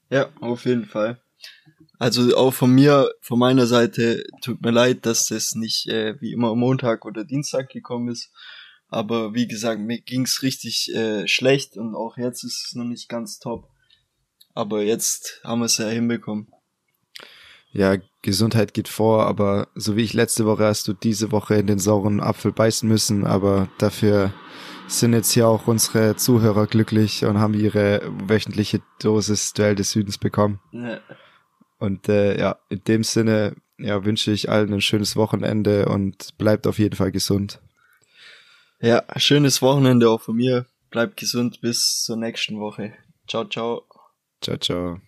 [0.09, 1.19] Ja, auf jeden Fall.
[1.97, 6.33] Also auch von mir, von meiner Seite, tut mir leid, dass das nicht äh, wie
[6.33, 8.31] immer Montag oder Dienstag gekommen ist.
[8.87, 13.09] Aber wie gesagt, mir ging's richtig äh, schlecht und auch jetzt ist es noch nicht
[13.09, 13.69] ganz top.
[14.53, 16.47] Aber jetzt haben wir es ja hinbekommen.
[17.71, 21.67] Ja, Gesundheit geht vor, aber so wie ich letzte Woche hast du diese Woche in
[21.67, 24.33] den sauren Apfel beißen müssen, aber dafür
[24.87, 30.17] sind jetzt hier auch unsere Zuhörer glücklich und haben ihre wöchentliche Dosis Duell des Südens
[30.17, 30.61] bekommen.
[30.71, 31.01] Ja.
[31.77, 36.67] Und äh, ja, in dem Sinne ja, wünsche ich allen ein schönes Wochenende und bleibt
[36.67, 37.59] auf jeden Fall gesund.
[38.85, 40.67] Ja, schönes Wochenende auch von mir.
[40.91, 42.93] bleibt gesund bis zur nächsten Woche.
[43.27, 43.81] Ciao, ciao.
[44.41, 45.01] Ciao, ciao.